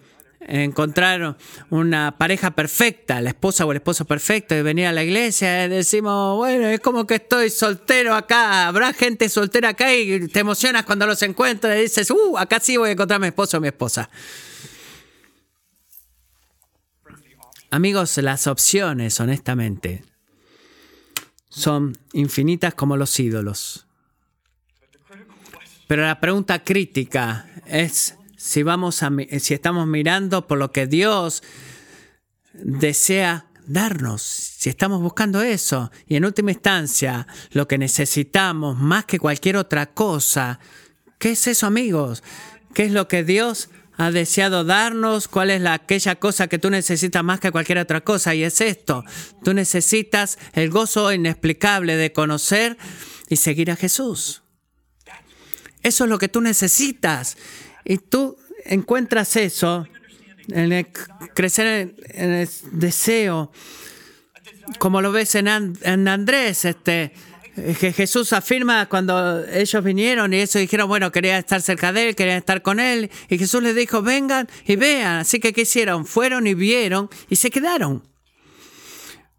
encontrar 0.48 1.36
una 1.70 2.16
pareja 2.18 2.52
perfecta, 2.52 3.20
la 3.20 3.30
esposa 3.30 3.66
o 3.66 3.72
el 3.72 3.78
esposo 3.78 4.04
perfecto, 4.04 4.54
y 4.54 4.62
venir 4.62 4.86
a 4.86 4.92
la 4.92 5.02
iglesia, 5.02 5.64
y 5.64 5.68
decimos, 5.68 6.36
bueno, 6.36 6.68
es 6.68 6.80
como 6.80 7.06
que 7.06 7.16
estoy 7.16 7.50
soltero 7.50 8.14
acá, 8.14 8.68
habrá 8.68 8.92
gente 8.92 9.28
soltera 9.28 9.70
acá 9.70 9.92
y 9.94 10.28
te 10.28 10.40
emocionas 10.40 10.84
cuando 10.84 11.06
los 11.06 11.20
encuentras 11.22 11.76
y 11.76 11.82
dices, 11.82 12.10
uh, 12.10 12.38
acá 12.38 12.60
sí 12.60 12.76
voy 12.76 12.90
a 12.90 12.92
encontrar 12.92 13.16
a 13.16 13.20
mi 13.20 13.28
esposo 13.28 13.58
o 13.58 13.60
mi 13.60 13.68
esposa. 13.68 14.08
Amigos, 17.70 18.16
las 18.18 18.46
opciones, 18.46 19.18
honestamente, 19.18 20.04
son 21.56 21.96
infinitas 22.12 22.74
como 22.74 22.98
los 22.98 23.18
ídolos. 23.18 23.86
Pero 25.86 26.02
la 26.02 26.20
pregunta 26.20 26.62
crítica 26.62 27.48
es, 27.66 28.14
si, 28.36 28.62
vamos 28.62 29.00
si 29.38 29.54
estamos 29.54 29.86
mirando 29.86 30.46
por 30.46 30.58
lo 30.58 30.70
que 30.70 30.86
Dios 30.86 31.42
desea 32.52 33.46
darnos, 33.66 34.20
si 34.20 34.68
estamos 34.68 35.00
buscando 35.00 35.40
eso, 35.40 35.90
y 36.06 36.16
en 36.16 36.26
última 36.26 36.52
instancia, 36.52 37.26
lo 37.52 37.66
que 37.66 37.78
necesitamos 37.78 38.76
más 38.76 39.06
que 39.06 39.18
cualquier 39.18 39.56
otra 39.56 39.86
cosa, 39.86 40.60
¿qué 41.18 41.30
es 41.30 41.46
eso 41.46 41.66
amigos? 41.66 42.22
¿Qué 42.74 42.84
es 42.84 42.92
lo 42.92 43.08
que 43.08 43.24
Dios 43.24 43.70
ha 43.96 44.10
deseado 44.10 44.64
darnos? 44.64 45.28
¿Cuál 45.28 45.50
es 45.50 45.60
la, 45.60 45.74
aquella 45.74 46.16
cosa 46.16 46.48
que 46.48 46.58
tú 46.58 46.70
necesitas 46.70 47.24
más 47.24 47.40
que 47.40 47.50
cualquier 47.50 47.78
otra 47.78 48.02
cosa? 48.02 48.34
Y 48.34 48.42
es 48.42 48.60
esto, 48.60 49.04
tú 49.42 49.54
necesitas 49.54 50.38
el 50.52 50.70
gozo 50.70 51.12
inexplicable 51.12 51.96
de 51.96 52.12
conocer 52.12 52.76
y 53.28 53.36
seguir 53.36 53.70
a 53.70 53.76
Jesús. 53.76 54.42
Eso 55.82 56.04
es 56.04 56.10
lo 56.10 56.18
que 56.18 56.28
tú 56.28 56.40
necesitas. 56.40 57.36
Y 57.84 57.98
tú 57.98 58.36
encuentras 58.64 59.36
eso, 59.36 59.86
en 60.48 60.86
crecer 61.34 61.94
en, 62.08 62.32
el 62.32 62.48
deseo, 62.72 63.52
como 64.78 65.00
lo 65.00 65.12
ves 65.12 65.36
en, 65.36 65.48
Andrés, 65.48 66.64
este, 66.64 67.12
Jesús 67.56 68.34
afirma 68.34 68.86
cuando 68.86 69.44
ellos 69.46 69.82
vinieron 69.82 70.34
y 70.34 70.40
eso 70.40 70.58
dijeron, 70.58 70.88
bueno, 70.88 71.10
quería 71.10 71.38
estar 71.38 71.62
cerca 71.62 71.90
de 71.90 72.10
él, 72.10 72.14
quería 72.14 72.36
estar 72.36 72.60
con 72.60 72.80
él, 72.80 73.10
y 73.30 73.38
Jesús 73.38 73.62
les 73.62 73.74
dijo, 73.74 74.02
vengan 74.02 74.46
y 74.66 74.76
vean. 74.76 75.16
Así 75.20 75.40
que, 75.40 75.54
¿qué 75.54 75.62
hicieron? 75.62 76.04
Fueron 76.04 76.46
y 76.46 76.54
vieron 76.54 77.08
y 77.30 77.36
se 77.36 77.50
quedaron. 77.50 78.06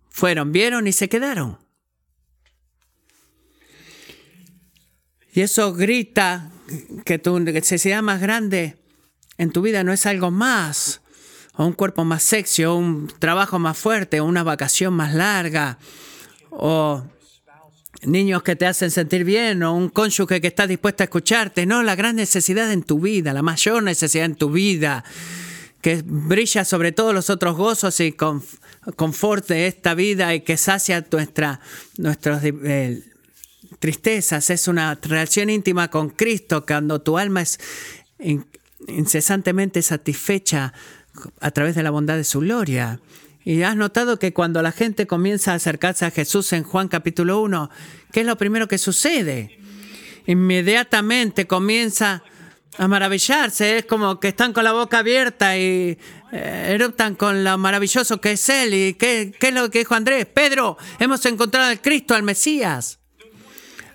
Fueron, 0.10 0.51
vieron 0.51 0.88
y 0.88 0.93
se 0.93 1.10
quedaron. 1.10 1.60
Y 5.32 5.41
eso 5.41 5.73
grita 5.73 6.49
que 7.06 7.19
tu 7.19 7.39
necesidad 7.39 8.01
más 8.01 8.19
grande 8.19 8.77
en 9.38 9.51
tu 9.51 9.62
vida 9.62 9.84
no 9.84 9.93
es 9.93 10.08
algo 10.08 10.32
más, 10.32 11.01
o 11.53 11.67
un 11.67 11.73
cuerpo 11.73 12.03
más 12.03 12.23
sexy, 12.23 12.63
o 12.63 12.73
un 12.73 13.13
trabajo 13.19 13.60
más 13.60 13.77
fuerte, 13.77 14.19
o 14.19 14.25
una 14.25 14.41
vacación 14.41 14.95
más 14.95 15.13
larga, 15.13 15.77
o 16.49 17.06
niños 18.04 18.44
que 18.44 18.56
te 18.56 18.66
hacen 18.66 18.92
sentir 18.92 19.24
bien, 19.24 19.64
o 19.64 19.74
un 19.74 19.90
cónyuge 19.90 20.42
que 20.42 20.48
está 20.48 20.68
dispuesto 20.68 21.04
a 21.04 21.06
escucharte. 21.06 21.66
No, 21.66 21.84
la 21.84 21.96
gran 21.96 22.16
necesidad 22.16 22.72
en 22.72 22.84
tu 22.84 23.00
vida, 23.00 23.34
la 23.34 23.42
mayor 23.42 23.84
necesidad 23.84 24.26
en 24.26 24.36
tu 24.36 24.52
vida, 24.52 25.04
que 25.82 26.04
brilla 26.06 26.66
sobre 26.66 26.92
todos 26.92 27.14
los 27.14 27.30
otros 27.30 27.56
gozos 27.56 28.00
y 28.00 28.12
confort 28.14 29.48
de 29.48 29.68
esta 29.68 29.94
vida 29.94 30.34
y 30.34 30.42
que 30.42 30.58
sacia 30.58 31.06
nuestra, 31.12 31.60
nuestros 31.98 32.42
eh, 32.44 33.04
tristezas, 33.80 34.50
es 34.50 34.68
una 34.68 34.96
relación 35.02 35.50
íntima 35.50 35.90
con 35.90 36.10
Cristo, 36.10 36.66
cuando 36.66 37.02
tu 37.02 37.18
alma 37.18 37.42
es 37.42 37.60
incesantemente 38.88 39.82
satisfecha 39.82 40.74
a 41.40 41.52
través 41.52 41.76
de 41.76 41.84
la 41.84 41.90
bondad 41.90 42.16
de 42.16 42.24
su 42.24 42.40
gloria. 42.40 43.00
Y 43.48 43.64
has 43.64 43.78
notado 43.78 44.20
que 44.20 44.34
cuando 44.34 44.62
la 44.62 44.74
gente 44.74 45.08
comienza 45.08 45.54
a 45.54 45.56
acercarse 45.56 46.04
a 46.04 46.12
Jesús 46.12 46.52
en 46.52 46.64
Juan 46.64 46.90
capítulo 46.90 47.40
1, 47.40 47.70
¿qué 48.12 48.20
es 48.20 48.26
lo 48.26 48.38
primero 48.38 48.68
que 48.68 48.78
sucede? 48.78 49.58
Inmediatamente 50.26 51.48
comienza 51.48 52.24
a 52.78 52.90
maravillarse, 52.90 53.78
es 53.78 53.86
como 53.86 54.20
que 54.20 54.28
están 54.28 54.52
con 54.52 54.66
la 54.66 54.74
boca 54.74 55.00
abierta 55.00 55.58
y 55.58 55.98
eh, 56.34 56.66
eruptan 56.72 57.16
con 57.16 57.46
lo 57.46 57.58
maravilloso 57.58 58.20
que 58.20 58.34
es 58.34 58.50
Él. 58.50 58.74
¿Y 58.74 58.94
qué, 58.96 59.32
qué 59.40 59.48
es 59.48 59.54
lo 59.54 59.72
que 59.72 59.80
dijo 59.80 59.96
Andrés? 59.96 60.26
Pedro, 60.26 60.78
hemos 61.00 61.26
encontrado 61.26 61.70
al 61.70 61.80
Cristo, 61.80 62.16
al 62.16 62.24
Mesías, 62.24 63.00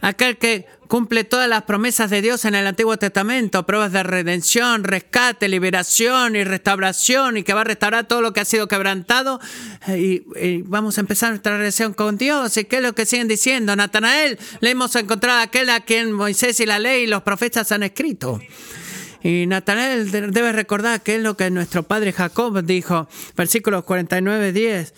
aquel 0.01 0.39
que 0.39 0.65
cumple 0.93 1.25
todas 1.25 1.49
las 1.49 1.63
promesas 1.63 2.11
de 2.11 2.21
Dios 2.21 2.45
en 2.45 2.55
el 2.55 2.67
Antiguo 2.67 2.99
Testamento, 2.99 3.65
pruebas 3.65 3.93
de 3.93 4.03
redención, 4.03 4.85
rescate, 4.85 5.49
liberación 5.49 6.37
y 6.37 6.45
restauración, 6.45 7.39
y 7.39 7.45
que 7.45 7.55
va 7.55 7.63
a 7.63 7.65
restaurar 7.65 8.07
todo 8.07 8.21
lo 8.21 8.35
que 8.35 8.41
ha 8.41 8.45
sido 8.45 8.69
quebrantado. 8.69 9.41
Y, 9.89 10.21
vamos 10.67 10.99
a 10.99 11.01
empezar 11.01 11.31
nuestra 11.31 11.57
relación 11.57 11.95
con 11.95 12.19
Dios. 12.19 12.59
¿Y 12.59 12.67
qué 12.67 12.77
es 12.77 12.83
lo 12.83 12.95
que 12.95 13.07
siguen 13.07 13.27
diciendo? 13.27 13.75
Natanael, 13.75 14.39
le 14.61 14.69
hemos 14.69 14.95
encontrado 14.95 15.39
a 15.39 15.45
aquel 15.45 15.71
a 15.71 15.81
quien 15.81 16.13
Moisés 16.13 16.61
y 16.61 16.67
la 16.67 16.79
ley 16.79 17.05
y 17.05 17.07
los 17.07 17.23
profetas 17.23 17.73
han 17.73 17.85
escrito. 17.85 18.39
Y 19.23 19.47
Natanael 19.47 20.11
debe 20.11 20.53
recordar 20.53 21.03
que 21.03 21.17
es 21.17 21.23
lo 21.23 21.39
que 21.39 21.51
nuestro 21.51 21.85
padre 21.85 22.13
Jacob 22.13 22.63
dijo, 22.65 23.09
versículos 23.35 23.85
49, 23.85 24.53
10. 24.53 24.93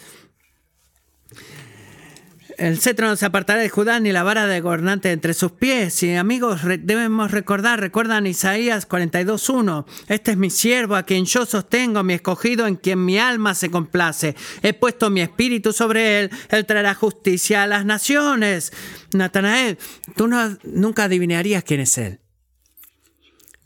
El 2.59 2.79
cetro 2.81 3.09
no 3.09 3.17
se 3.17 3.27
apartará 3.27 3.61
de 3.61 3.69
Judá 3.69 4.01
ni 4.01 4.13
la 4.13 4.23
vara 4.23 4.47
de 4.47 4.61
gobernante 4.61 5.11
entre 5.11 5.35
sus 5.35 5.53
pies. 5.53 6.03
Y 6.03 6.15
amigos, 6.15 6.61
debemos 6.65 7.31
recordar, 7.31 7.81
recuerdan 7.81 8.27
Isaías 8.27 8.89
42.1. 8.89 9.85
Este 10.09 10.33
es 10.33 10.37
mi 10.37 10.51
siervo 10.51 10.95
a 10.97 11.05
quien 11.05 11.25
yo 11.25 11.47
sostengo, 11.47 12.03
mi 12.03 12.15
escogido 12.15 12.67
en 12.67 12.77
quien 12.77 13.05
mi 13.05 13.19
alma 13.19 13.55
se 13.55 13.71
complace. 13.71 14.37
He 14.63 14.73
puesto 14.73 15.11
mi 15.11 15.21
espíritu 15.21 15.73
sobre 15.73 16.21
él, 16.21 16.31
él 16.49 16.67
traerá 16.67 16.95
justicia 16.95 17.63
a 17.63 17.67
las 17.67 17.85
naciones. 17.85 18.73
Natanael, 19.13 19.79
tú 20.17 20.29
no, 20.29 20.57
nunca 20.65 21.05
adivinarías 21.05 21.65
quién 21.65 21.81
es 21.81 21.99
él. 21.99 22.21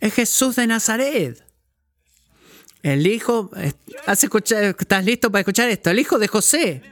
Es 0.01 0.15
Jesús 0.15 0.57
de 0.57 0.67
Nazaret. 0.67 1.45
El 2.83 3.07
hijo, 3.07 3.51
¿estás 4.07 5.05
listo 5.05 5.31
para 5.31 5.41
escuchar 5.41 5.69
esto? 5.69 5.91
El 5.91 5.99
hijo 5.99 6.19
de 6.19 6.29
José. 6.29 6.83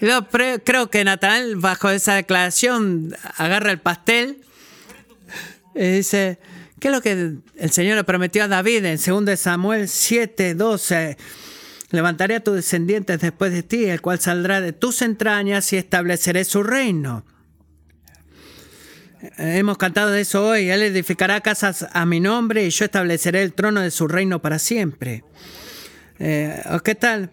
Yo 0.00 0.28
creo 0.28 0.90
que 0.90 1.04
Natanael, 1.04 1.56
bajo 1.56 1.90
esa 1.90 2.14
declaración, 2.14 3.16
agarra 3.36 3.72
el 3.72 3.80
pastel 3.80 4.42
y 5.74 5.84
dice, 5.84 6.38
¿qué 6.78 6.88
es 6.88 6.94
lo 6.94 7.00
que 7.00 7.12
el 7.56 7.70
Señor 7.70 7.96
le 7.96 8.04
prometió 8.04 8.44
a 8.44 8.48
David 8.48 8.84
en 8.84 8.98
2 9.04 9.38
Samuel 9.38 9.88
7, 9.88 10.54
12? 10.54 11.16
Levantaré 11.90 12.36
a 12.36 12.44
tus 12.44 12.54
descendientes 12.54 13.20
después 13.20 13.52
de 13.52 13.62
ti, 13.62 13.86
el 13.86 14.00
cual 14.00 14.20
saldrá 14.20 14.60
de 14.60 14.72
tus 14.72 15.02
entrañas 15.02 15.72
y 15.72 15.78
estableceré 15.78 16.44
su 16.44 16.62
reino. 16.62 17.24
Hemos 19.36 19.78
cantado 19.78 20.10
de 20.10 20.20
eso 20.20 20.46
hoy. 20.46 20.70
Él 20.70 20.82
edificará 20.82 21.40
casas 21.40 21.86
a 21.92 22.06
mi 22.06 22.20
nombre 22.20 22.64
y 22.64 22.70
yo 22.70 22.84
estableceré 22.84 23.42
el 23.42 23.52
trono 23.52 23.80
de 23.80 23.90
su 23.90 24.06
reino 24.06 24.40
para 24.40 24.60
siempre. 24.60 25.24
Eh, 26.20 26.62
¿Qué 26.84 26.94
tal? 26.94 27.30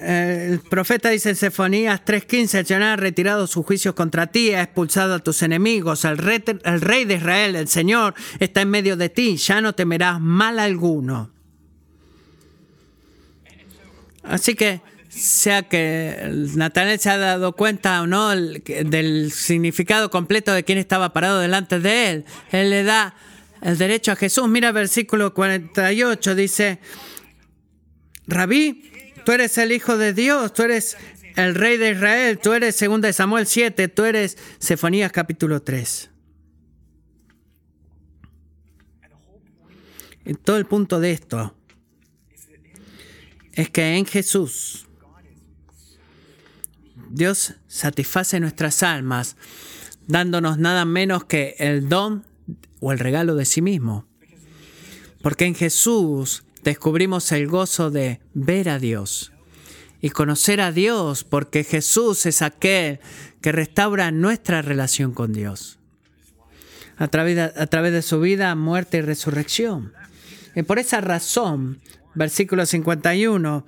El 0.00 0.60
profeta 0.60 1.10
dice 1.10 1.30
en 1.30 1.36
Sefonías 1.36 2.04
3:15, 2.04 2.58
el 2.60 2.66
Señor 2.66 2.82
ha 2.82 2.96
retirado 2.96 3.46
sus 3.46 3.66
juicios 3.66 3.94
contra 3.94 4.28
ti, 4.28 4.52
ha 4.52 4.62
expulsado 4.62 5.14
a 5.14 5.18
tus 5.18 5.42
enemigos, 5.42 6.04
el 6.04 6.18
rey, 6.18 6.42
el 6.64 6.80
rey 6.80 7.04
de 7.04 7.14
Israel, 7.14 7.56
el 7.56 7.68
Señor, 7.68 8.14
está 8.38 8.62
en 8.62 8.70
medio 8.70 8.96
de 8.96 9.08
ti, 9.08 9.36
ya 9.36 9.60
no 9.60 9.74
temerás 9.74 10.20
mal 10.20 10.58
alguno. 10.58 11.30
Así 14.22 14.54
que, 14.54 14.80
sea 15.08 15.62
que 15.62 16.30
Natanael 16.54 16.98
se 16.98 17.10
ha 17.10 17.16
dado 17.16 17.52
cuenta 17.52 18.02
o 18.02 18.06
no 18.06 18.30
del 18.30 19.32
significado 19.32 20.10
completo 20.10 20.52
de 20.52 20.64
quién 20.64 20.78
estaba 20.78 21.12
parado 21.12 21.40
delante 21.40 21.80
de 21.80 22.10
él, 22.10 22.24
él 22.52 22.70
le 22.70 22.84
da 22.84 23.14
el 23.62 23.78
derecho 23.78 24.12
a 24.12 24.16
Jesús. 24.16 24.48
Mira 24.48 24.70
versículo 24.70 25.34
48, 25.34 26.34
dice, 26.34 26.78
Rabí, 28.26 28.92
Tú 29.28 29.32
eres 29.32 29.58
el 29.58 29.72
Hijo 29.72 29.98
de 29.98 30.14
Dios, 30.14 30.54
tú 30.54 30.62
eres 30.62 30.96
el 31.36 31.54
Rey 31.54 31.76
de 31.76 31.90
Israel, 31.90 32.38
tú 32.42 32.54
eres 32.54 32.80
2 32.80 33.14
Samuel 33.14 33.46
7, 33.46 33.88
tú 33.88 34.04
eres 34.04 34.38
Sefonías 34.58 35.12
capítulo 35.12 35.60
3. 35.60 36.08
Y 40.24 40.32
todo 40.32 40.56
el 40.56 40.64
punto 40.64 40.98
de 40.98 41.12
esto 41.12 41.54
es 43.52 43.68
que 43.68 43.96
en 43.96 44.06
Jesús 44.06 44.86
Dios 47.10 47.52
satisface 47.66 48.40
nuestras 48.40 48.82
almas 48.82 49.36
dándonos 50.06 50.56
nada 50.56 50.86
menos 50.86 51.26
que 51.26 51.54
el 51.58 51.90
don 51.90 52.24
o 52.80 52.92
el 52.92 52.98
regalo 52.98 53.34
de 53.34 53.44
sí 53.44 53.60
mismo. 53.60 54.06
Porque 55.20 55.44
en 55.44 55.54
Jesús 55.54 56.44
descubrimos 56.62 57.30
el 57.32 57.46
gozo 57.48 57.90
de 57.90 58.20
ver 58.34 58.68
a 58.68 58.78
Dios 58.78 59.32
y 60.00 60.10
conocer 60.10 60.60
a 60.60 60.72
Dios, 60.72 61.24
porque 61.24 61.64
Jesús 61.64 62.26
es 62.26 62.42
aquel 62.42 63.00
que 63.40 63.52
restaura 63.52 64.10
nuestra 64.10 64.62
relación 64.62 65.12
con 65.12 65.32
Dios 65.32 65.78
a 66.96 67.08
través 67.08 67.36
de, 67.36 67.42
a 67.42 67.66
través 67.66 67.92
de 67.92 68.02
su 68.02 68.20
vida, 68.20 68.54
muerte 68.54 68.98
y 68.98 69.00
resurrección. 69.02 69.92
Y 70.54 70.62
por 70.62 70.78
esa 70.78 71.00
razón, 71.00 71.80
versículo 72.14 72.66
51 72.66 73.64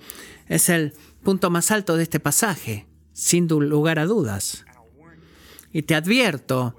es 0.48 0.68
el 0.68 0.92
punto 1.22 1.50
más 1.50 1.70
alto 1.70 1.96
de 1.96 2.02
este 2.02 2.18
pasaje, 2.18 2.86
sin 3.12 3.46
lugar 3.46 3.98
a 3.98 4.06
dudas. 4.06 4.64
Y 5.72 5.82
te 5.82 5.94
advierto, 5.94 6.76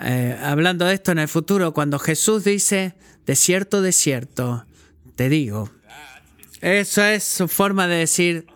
eh, 0.00 0.38
hablando 0.40 0.84
de 0.84 0.94
esto 0.94 1.10
en 1.10 1.18
el 1.18 1.28
futuro, 1.28 1.72
cuando 1.72 1.98
Jesús 1.98 2.44
dice, 2.44 2.94
de 3.26 3.34
cierto, 3.34 3.82
de 3.82 3.90
cierto, 3.90 4.64
te 5.16 5.28
digo. 5.28 5.70
Eso 6.60 7.02
es 7.02 7.24
su 7.24 7.48
forma 7.48 7.88
de 7.88 7.96
decir 7.96 8.46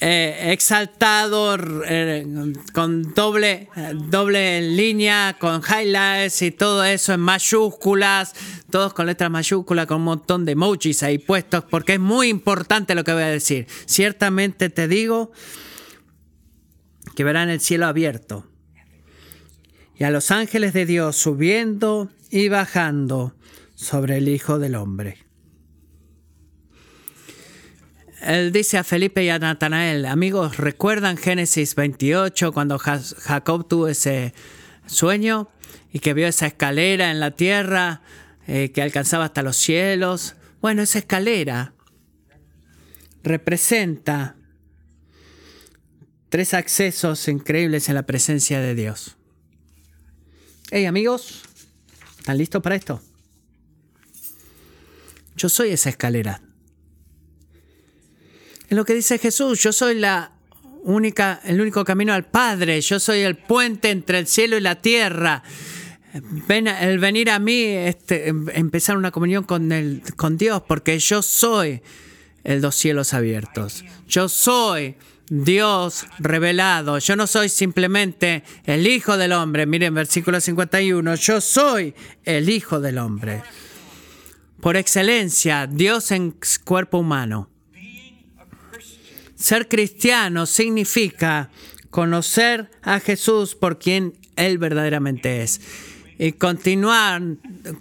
eh, 0.00 0.50
exaltado, 0.52 1.56
eh, 1.86 2.26
con 2.72 3.14
doble, 3.14 3.68
doble 4.08 4.60
línea, 4.60 5.36
con 5.38 5.62
highlights 5.62 6.42
y 6.42 6.50
todo 6.50 6.82
eso 6.82 7.12
en 7.12 7.20
mayúsculas, 7.20 8.34
todos 8.70 8.94
con 8.94 9.06
letras 9.06 9.30
mayúsculas, 9.30 9.86
con 9.86 9.98
un 9.98 10.04
montón 10.04 10.44
de 10.44 10.52
emojis 10.52 11.04
ahí 11.04 11.18
puestos, 11.18 11.62
porque 11.62 11.94
es 11.94 12.00
muy 12.00 12.28
importante 12.28 12.96
lo 12.96 13.04
que 13.04 13.12
voy 13.12 13.22
a 13.22 13.28
decir. 13.28 13.68
Ciertamente 13.86 14.70
te 14.70 14.88
digo 14.88 15.30
que 17.14 17.22
verán 17.22 17.48
el 17.48 17.60
cielo 17.60 17.86
abierto 17.86 18.44
y 19.96 20.02
a 20.02 20.10
los 20.10 20.32
ángeles 20.32 20.72
de 20.72 20.84
Dios 20.84 21.16
subiendo 21.16 22.10
y 22.28 22.48
bajando 22.48 23.36
sobre 23.82 24.18
el 24.18 24.28
Hijo 24.28 24.58
del 24.58 24.76
Hombre. 24.76 25.18
Él 28.22 28.52
dice 28.52 28.78
a 28.78 28.84
Felipe 28.84 29.24
y 29.24 29.28
a 29.28 29.40
Natanael, 29.40 30.06
amigos, 30.06 30.56
¿recuerdan 30.56 31.16
Génesis 31.16 31.74
28 31.74 32.52
cuando 32.52 32.78
Jacob 32.78 33.66
tuvo 33.66 33.88
ese 33.88 34.32
sueño 34.86 35.48
y 35.92 35.98
que 35.98 36.14
vio 36.14 36.28
esa 36.28 36.46
escalera 36.46 37.10
en 37.10 37.18
la 37.18 37.32
tierra 37.32 38.02
eh, 38.46 38.70
que 38.70 38.80
alcanzaba 38.80 39.24
hasta 39.24 39.42
los 39.42 39.56
cielos? 39.56 40.36
Bueno, 40.60 40.82
esa 40.82 41.00
escalera 41.00 41.74
representa 43.24 44.36
tres 46.28 46.54
accesos 46.54 47.26
increíbles 47.26 47.88
en 47.88 47.96
la 47.96 48.04
presencia 48.04 48.60
de 48.60 48.76
Dios. 48.76 49.16
Hey 50.70 50.86
amigos, 50.86 51.42
¿están 52.20 52.38
listos 52.38 52.62
para 52.62 52.76
esto? 52.76 53.02
Yo 55.42 55.48
soy 55.48 55.70
esa 55.70 55.90
escalera. 55.90 56.40
Es 58.68 58.76
lo 58.76 58.84
que 58.84 58.94
dice 58.94 59.18
Jesús, 59.18 59.60
yo 59.60 59.72
soy 59.72 59.96
la 59.96 60.30
única, 60.84 61.40
el 61.42 61.60
único 61.60 61.84
camino 61.84 62.14
al 62.14 62.26
Padre, 62.26 62.80
yo 62.80 63.00
soy 63.00 63.22
el 63.22 63.36
puente 63.36 63.90
entre 63.90 64.20
el 64.20 64.28
cielo 64.28 64.56
y 64.56 64.60
la 64.60 64.76
tierra. 64.76 65.42
el 66.48 66.98
venir 67.00 67.28
a 67.28 67.40
mí, 67.40 67.60
este, 67.60 68.28
empezar 68.28 68.96
una 68.96 69.10
comunión 69.10 69.42
con, 69.42 69.68
con 70.14 70.36
Dios, 70.36 70.62
porque 70.68 71.00
yo 71.00 71.22
soy 71.22 71.82
el 72.44 72.60
dos 72.60 72.76
cielos 72.76 73.12
abiertos. 73.12 73.84
Yo 74.06 74.28
soy 74.28 74.94
Dios 75.28 76.06
revelado. 76.20 77.00
Yo 77.00 77.16
no 77.16 77.26
soy 77.26 77.48
simplemente 77.48 78.44
el 78.64 78.86
Hijo 78.86 79.16
del 79.16 79.32
Hombre. 79.32 79.66
Miren, 79.66 79.92
versículo 79.92 80.40
51. 80.40 81.16
Yo 81.16 81.40
soy 81.40 81.96
el 82.24 82.48
Hijo 82.48 82.78
del 82.78 82.98
Hombre 82.98 83.42
por 84.62 84.76
excelencia, 84.76 85.66
Dios 85.66 86.12
en 86.12 86.36
cuerpo 86.64 86.98
humano. 86.98 87.50
Ser 89.34 89.66
cristiano 89.66 90.46
significa 90.46 91.50
conocer 91.90 92.70
a 92.80 93.00
Jesús 93.00 93.56
por 93.56 93.80
quien 93.80 94.16
Él 94.36 94.58
verdaderamente 94.58 95.42
es 95.42 95.60
y 96.22 96.34
continuar 96.34 97.20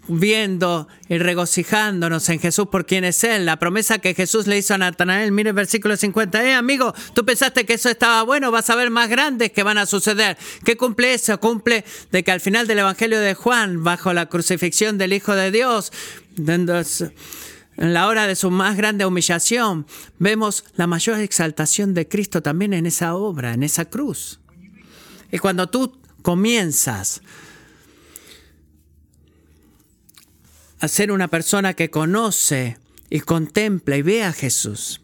viendo 0.08 0.88
y 1.08 1.20
regocijándonos 1.20 2.28
en 2.30 2.40
Jesús 2.40 2.66
por 2.72 2.88
quien 2.88 3.04
es 3.04 3.24
Él. 3.24 3.46
La 3.46 3.60
promesa 3.60 4.00
que 4.00 4.16
Jesús 4.16 4.48
le 4.48 4.58
hizo 4.58 4.74
a 4.74 4.80
Natanael, 4.80 5.32
mire 5.32 5.50
el 5.50 5.56
versículo 5.56 5.96
50, 5.96 6.44
eh 6.44 6.56
amigo, 6.56 6.92
tú 7.14 7.24
pensaste 7.24 7.68
que 7.68 7.76
eso 7.76 7.88
estaba 7.88 8.24
bueno, 8.24 8.50
vas 8.50 8.72
a 8.72 8.76
ver 8.76 8.90
más 8.90 9.10
grandes 9.10 9.52
que 9.52 9.62
van 9.62 9.78
a 9.78 9.86
suceder. 9.86 10.40
¿Qué 10.66 10.76
cumple 10.76 11.14
eso? 11.14 11.40
Cumple 11.40 11.86
de 12.12 12.24
que 12.24 12.32
al 12.32 12.42
final 12.42 12.66
del 12.66 12.80
Evangelio 12.80 13.20
de 13.20 13.36
Juan, 13.36 13.84
bajo 13.84 14.12
la 14.12 14.26
crucifixión 14.26 14.98
del 14.98 15.14
Hijo 15.14 15.36
de 15.36 15.52
Dios, 15.52 15.94
en 16.36 17.94
la 17.94 18.08
hora 18.08 18.26
de 18.26 18.36
su 18.36 18.50
más 18.50 18.76
grande 18.76 19.06
humillación, 19.06 19.86
vemos 20.18 20.66
la 20.78 20.88
mayor 20.88 21.20
exaltación 21.20 21.94
de 21.94 22.08
Cristo 22.08 22.42
también 22.42 22.74
en 22.74 22.88
esa 22.88 23.14
obra, 23.14 23.54
en 23.54 23.62
esa 23.62 23.86
cruz. 23.86 24.40
Y 25.32 25.38
cuando 25.38 25.70
tú 25.70 25.96
comienzas 26.24 27.22
a 30.82 30.88
ser 30.88 31.12
una 31.12 31.28
persona 31.28 31.76
que 31.76 31.92
conoce 31.92 32.78
y 33.10 33.20
contempla 33.20 33.98
y 33.98 34.02
ve 34.02 34.24
a 34.24 34.34
Jesús 34.34 35.02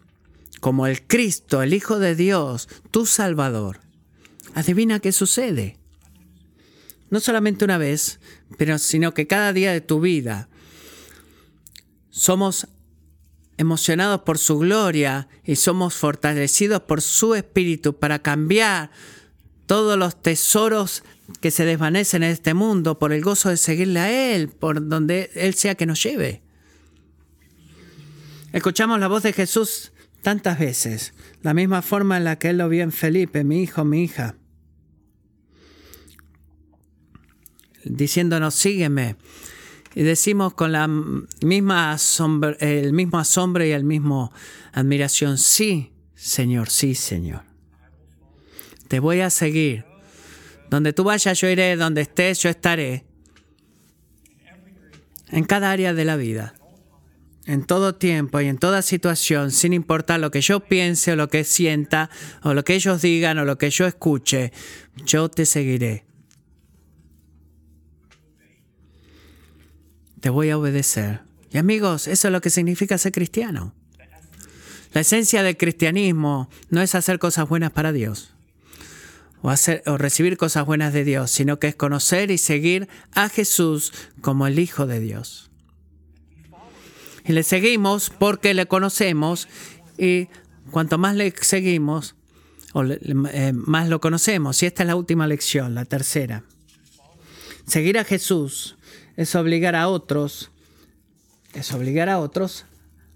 como 0.60 0.88
el 0.88 1.06
Cristo, 1.06 1.62
el 1.62 1.74
Hijo 1.76 2.00
de 2.00 2.16
Dios, 2.16 2.68
tu 2.90 3.06
Salvador, 3.06 3.80
adivina 4.56 5.00
qué 5.00 5.12
sucede. 5.12 5.78
No 7.12 7.20
solamente 7.20 7.64
una 7.64 7.78
vez, 7.78 8.20
pero 8.58 8.80
sino 8.80 9.14
que 9.14 9.28
cada 9.28 9.54
día 9.54 9.72
de 9.72 9.82
tu 9.82 10.02
vida 10.02 10.50
somos 12.10 12.68
emocionados 13.58 14.22
por 14.22 14.40
su 14.40 14.58
gloria 14.58 15.28
y 15.44 15.58
somos 15.58 15.94
fortalecidos 15.94 16.82
por 16.82 17.04
su 17.04 17.36
espíritu 17.36 17.98
para 17.98 18.20
cambiar 18.20 18.90
todos 19.68 19.98
los 20.00 20.20
tesoros 20.22 21.04
que 21.42 21.52
se 21.52 21.66
desvanecen 21.66 22.24
en 22.24 22.32
este 22.32 22.54
mundo 22.54 22.98
por 22.98 23.14
el 23.14 23.22
gozo 23.22 23.50
de 23.50 23.58
seguirle 23.58 24.00
a 24.00 24.34
Él, 24.34 24.48
por 24.50 24.88
donde 24.88 25.30
Él 25.36 25.54
sea 25.54 25.76
que 25.76 25.86
nos 25.86 26.02
lleve. 26.02 26.42
Escuchamos 28.54 29.00
la 29.00 29.08
voz 29.08 29.24
de 29.24 29.34
Jesús 29.34 29.92
tantas 30.24 30.58
veces, 30.58 31.14
la 31.44 31.54
misma 31.54 31.82
forma 31.82 32.18
en 32.18 32.24
la 32.24 32.40
que 32.40 32.50
Él 32.50 32.58
lo 32.58 32.70
vio 32.70 32.84
en 32.84 32.92
Felipe, 32.92 33.44
mi 33.44 33.62
hijo, 33.62 33.86
mi 33.86 34.04
hija, 34.04 34.36
diciéndonos, 37.84 38.56
sígueme. 38.56 39.18
Y 39.96 40.04
decimos 40.04 40.54
con 40.54 40.72
la 40.72 40.88
misma 40.88 41.98
el 42.60 42.94
mismo 42.94 43.20
asombro 43.20 43.66
y 43.66 43.72
el 43.72 43.84
mismo 43.84 44.32
admiración, 44.72 45.38
sí, 45.38 45.92
Señor, 46.14 46.70
sí, 46.70 46.94
Señor. 46.94 47.47
Te 48.88 49.00
voy 49.00 49.22
a 49.22 49.30
seguir. 49.30 49.86
Donde 50.70 50.94
tú 50.94 51.04
vayas, 51.04 51.40
yo 51.40 51.50
iré. 51.50 51.76
Donde 51.76 52.02
estés, 52.02 52.40
yo 52.40 52.50
estaré. 52.50 53.06
En 55.30 55.44
cada 55.44 55.72
área 55.72 55.94
de 55.94 56.06
la 56.06 56.16
vida. 56.16 56.54
En 57.46 57.66
todo 57.66 57.96
tiempo 57.96 58.42
y 58.42 58.48
en 58.48 58.58
toda 58.58 58.82
situación, 58.82 59.52
sin 59.52 59.72
importar 59.72 60.20
lo 60.20 60.32
que 60.32 60.42
yo 60.42 60.60
piense 60.60 61.14
o 61.14 61.16
lo 61.16 61.30
que 61.30 61.46
sienta, 61.46 62.10
o 62.44 62.54
lo 62.54 62.66
que 62.66 62.76
ellos 62.76 63.02
digan 63.02 63.38
o 63.38 63.46
lo 63.46 63.58
que 63.58 63.70
yo 63.70 63.86
escuche, 63.86 64.52
yo 65.06 65.30
te 65.30 65.46
seguiré. 65.46 66.08
te 70.20 70.30
voy 70.30 70.50
a 70.50 70.58
obedecer. 70.58 71.22
Y 71.52 71.58
amigos, 71.58 72.08
eso 72.08 72.28
es 72.28 72.32
lo 72.32 72.42
que 72.42 72.50
significa 72.50 72.98
ser 72.98 73.12
cristiano. 73.14 73.74
La 74.92 75.02
esencia 75.02 75.44
del 75.44 75.56
cristianismo 75.56 76.50
no 76.70 76.82
es 76.82 76.96
hacer 76.96 77.20
cosas 77.20 77.48
buenas 77.48 77.72
para 77.72 77.92
Dios 77.94 78.37
o, 79.42 79.98
recibir 79.98 80.38
cosas 80.38 80.66
buenas 80.66 80.94
de 80.94 81.04
Dios, 81.04 81.32
sino 81.32 81.60
que 81.60 81.68
es 81.68 81.76
conocer 81.76 82.32
y 82.32 82.38
seguir 82.38 82.88
a 83.14 83.30
Jesús 83.30 83.94
como 84.22 84.48
el 84.48 84.60
Hijo 84.60 84.88
de 84.88 85.00
Dios. 85.00 85.50
Y 87.26 87.34
le 87.34 87.44
seguimos 87.44 88.10
porque 88.10 88.54
le 88.54 88.68
conocemos 88.68 89.48
y 89.98 90.30
cuanto 90.72 90.98
más 90.98 91.16
le 91.16 91.34
seguimos, 91.42 92.16
o 92.74 92.84
eh, 92.84 93.54
más 93.54 93.90
lo 93.90 94.00
conocemos. 94.00 94.62
Y 94.64 94.66
esta 94.66 94.84
es 94.84 94.88
la 94.88 94.96
última 94.96 95.28
lección, 95.28 95.76
la 95.76 95.86
tercera. 95.86 96.44
Seguir 97.66 97.98
a 98.00 98.06
Jesús 98.06 98.78
es 99.18 99.36
obligar 99.36 99.76
a 99.76 99.90
otros, 99.90 100.52
es 101.54 101.74
obligar 101.74 102.10
a 102.10 102.20
otros 102.20 102.66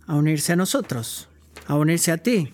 a 0.07 0.15
unirse 0.15 0.51
a 0.51 0.55
nosotros, 0.57 1.29
a 1.67 1.75
unirse 1.75 2.11
a 2.11 2.17
ti. 2.17 2.53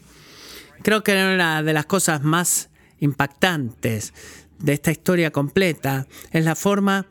Creo 0.84 1.03
que 1.03 1.13
una 1.13 1.63
de 1.63 1.73
las 1.73 1.88
cosas 1.88 2.23
más 2.23 2.69
impactantes 2.99 4.13
de 4.60 4.73
esta 4.73 4.91
historia 4.91 5.31
completa 5.31 6.07
es 6.31 6.43
la 6.43 6.55
forma 6.55 7.07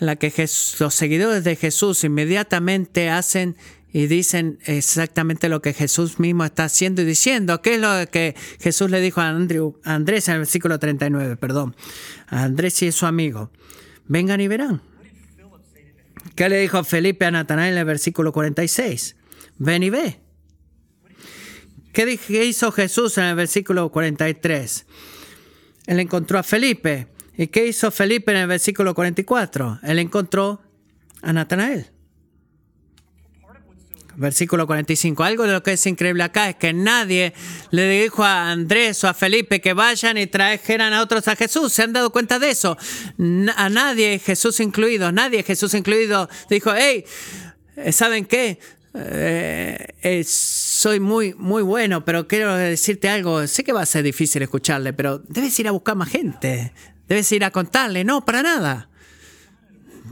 en 0.00 0.06
la 0.06 0.16
que 0.16 0.32
los 0.78 0.94
seguidores 0.94 1.44
de 1.44 1.56
Jesús 1.56 2.04
inmediatamente 2.04 3.08
hacen 3.08 3.56
y 3.92 4.06
dicen 4.06 4.58
exactamente 4.64 5.48
lo 5.48 5.62
que 5.62 5.72
Jesús 5.72 6.20
mismo 6.20 6.44
está 6.44 6.64
haciendo 6.64 7.02
y 7.02 7.04
diciendo. 7.04 7.60
¿Qué 7.60 7.74
es 7.74 7.80
lo 7.80 8.08
que 8.10 8.36
Jesús 8.60 8.90
le 8.90 9.00
dijo 9.00 9.20
a, 9.20 9.28
Andrés 9.28 10.28
en 10.28 10.34
el 10.34 10.40
versículo 10.40 10.78
39? 10.78 11.36
Perdón. 11.36 11.74
A 12.28 12.44
Andrés 12.44 12.80
y 12.82 12.92
su 12.92 13.06
amigo. 13.06 13.50
Vengan 14.06 14.40
y 14.40 14.48
verán. 14.48 14.82
¿Qué 16.36 16.48
le 16.48 16.60
dijo 16.60 16.84
Felipe 16.84 17.24
a 17.24 17.30
Natanael 17.30 17.72
en 17.72 17.78
el 17.80 17.84
versículo 17.84 18.32
46? 18.32 19.16
Ven 19.58 19.82
y 19.82 19.90
ve. 19.90 20.20
¿Qué 21.92 22.44
hizo 22.44 22.70
Jesús 22.70 23.18
en 23.18 23.24
el 23.24 23.34
versículo 23.34 23.90
43? 23.90 24.86
Él 25.90 25.98
encontró 25.98 26.38
a 26.38 26.44
Felipe. 26.44 27.08
¿Y 27.36 27.48
qué 27.48 27.66
hizo 27.66 27.90
Felipe 27.90 28.30
en 28.30 28.38
el 28.38 28.46
versículo 28.46 28.94
44? 28.94 29.80
Él 29.82 29.98
encontró 29.98 30.62
a 31.20 31.32
Natanael. 31.32 31.90
Versículo 34.14 34.68
45. 34.68 35.24
Algo 35.24 35.48
de 35.48 35.52
lo 35.54 35.64
que 35.64 35.72
es 35.72 35.84
increíble 35.86 36.22
acá 36.22 36.48
es 36.48 36.54
que 36.54 36.72
nadie 36.72 37.34
le 37.72 38.02
dijo 38.02 38.22
a 38.22 38.52
Andrés 38.52 39.02
o 39.02 39.08
a 39.08 39.14
Felipe 39.14 39.60
que 39.60 39.72
vayan 39.72 40.16
y 40.16 40.28
trajeran 40.28 40.92
a 40.92 41.02
otros 41.02 41.26
a 41.26 41.34
Jesús. 41.34 41.72
¿Se 41.72 41.82
han 41.82 41.92
dado 41.92 42.12
cuenta 42.12 42.38
de 42.38 42.50
eso? 42.50 42.78
A 43.56 43.68
nadie, 43.68 44.20
Jesús 44.20 44.60
incluido, 44.60 45.10
nadie, 45.10 45.42
Jesús 45.42 45.74
incluido, 45.74 46.28
dijo, 46.48 46.72
hey, 46.72 47.04
¿saben 47.90 48.26
qué? 48.26 48.60
Eh, 48.94 49.86
eh, 50.02 50.24
soy 50.24 50.98
muy, 51.00 51.34
muy 51.34 51.62
bueno, 51.62 52.04
pero 52.04 52.26
quiero 52.26 52.54
decirte 52.54 53.08
algo. 53.08 53.46
Sé 53.46 53.64
que 53.64 53.72
va 53.72 53.82
a 53.82 53.86
ser 53.86 54.02
difícil 54.02 54.42
escucharle, 54.42 54.92
pero 54.92 55.18
debes 55.18 55.58
ir 55.58 55.68
a 55.68 55.72
buscar 55.72 55.96
más 55.96 56.08
gente. 56.08 56.72
Debes 57.08 57.30
ir 57.32 57.44
a 57.44 57.50
contarle. 57.50 58.04
No, 58.04 58.24
para 58.24 58.42
nada. 58.42 58.88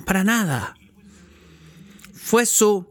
Para 0.04 0.24
nada. 0.24 0.74
Fue 2.14 2.46
su 2.46 2.86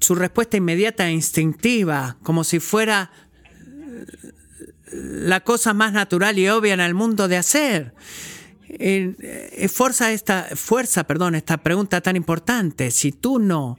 su 0.00 0.14
respuesta 0.14 0.56
inmediata 0.56 1.08
e 1.08 1.12
instintiva, 1.12 2.16
como 2.22 2.44
si 2.44 2.60
fuera 2.60 3.10
la 4.92 5.40
cosa 5.40 5.74
más 5.74 5.92
natural 5.92 6.38
y 6.38 6.48
obvia 6.48 6.74
en 6.74 6.80
el 6.80 6.94
mundo 6.94 7.28
de 7.28 7.36
hacer. 7.36 7.94
Eh, 8.68 9.68
fuerza 9.72 10.12
esta, 10.12 10.48
fuerza, 10.54 11.04
perdón, 11.04 11.34
esta 11.34 11.58
pregunta 11.58 12.00
tan 12.00 12.16
importante. 12.16 12.90
Si 12.90 13.12
tú 13.12 13.38
no, 13.38 13.78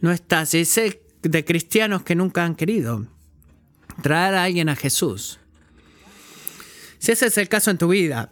no 0.00 0.12
estás, 0.12 0.52
de 0.52 1.44
cristianos 1.44 2.02
que 2.02 2.14
nunca 2.14 2.44
han 2.44 2.54
querido 2.54 3.06
traer 4.02 4.34
a 4.34 4.44
alguien 4.44 4.68
a 4.68 4.76
Jesús. 4.76 5.38
Si 6.98 7.12
ese 7.12 7.26
es 7.26 7.38
el 7.38 7.48
caso 7.48 7.70
en 7.70 7.78
tu 7.78 7.88
vida, 7.88 8.30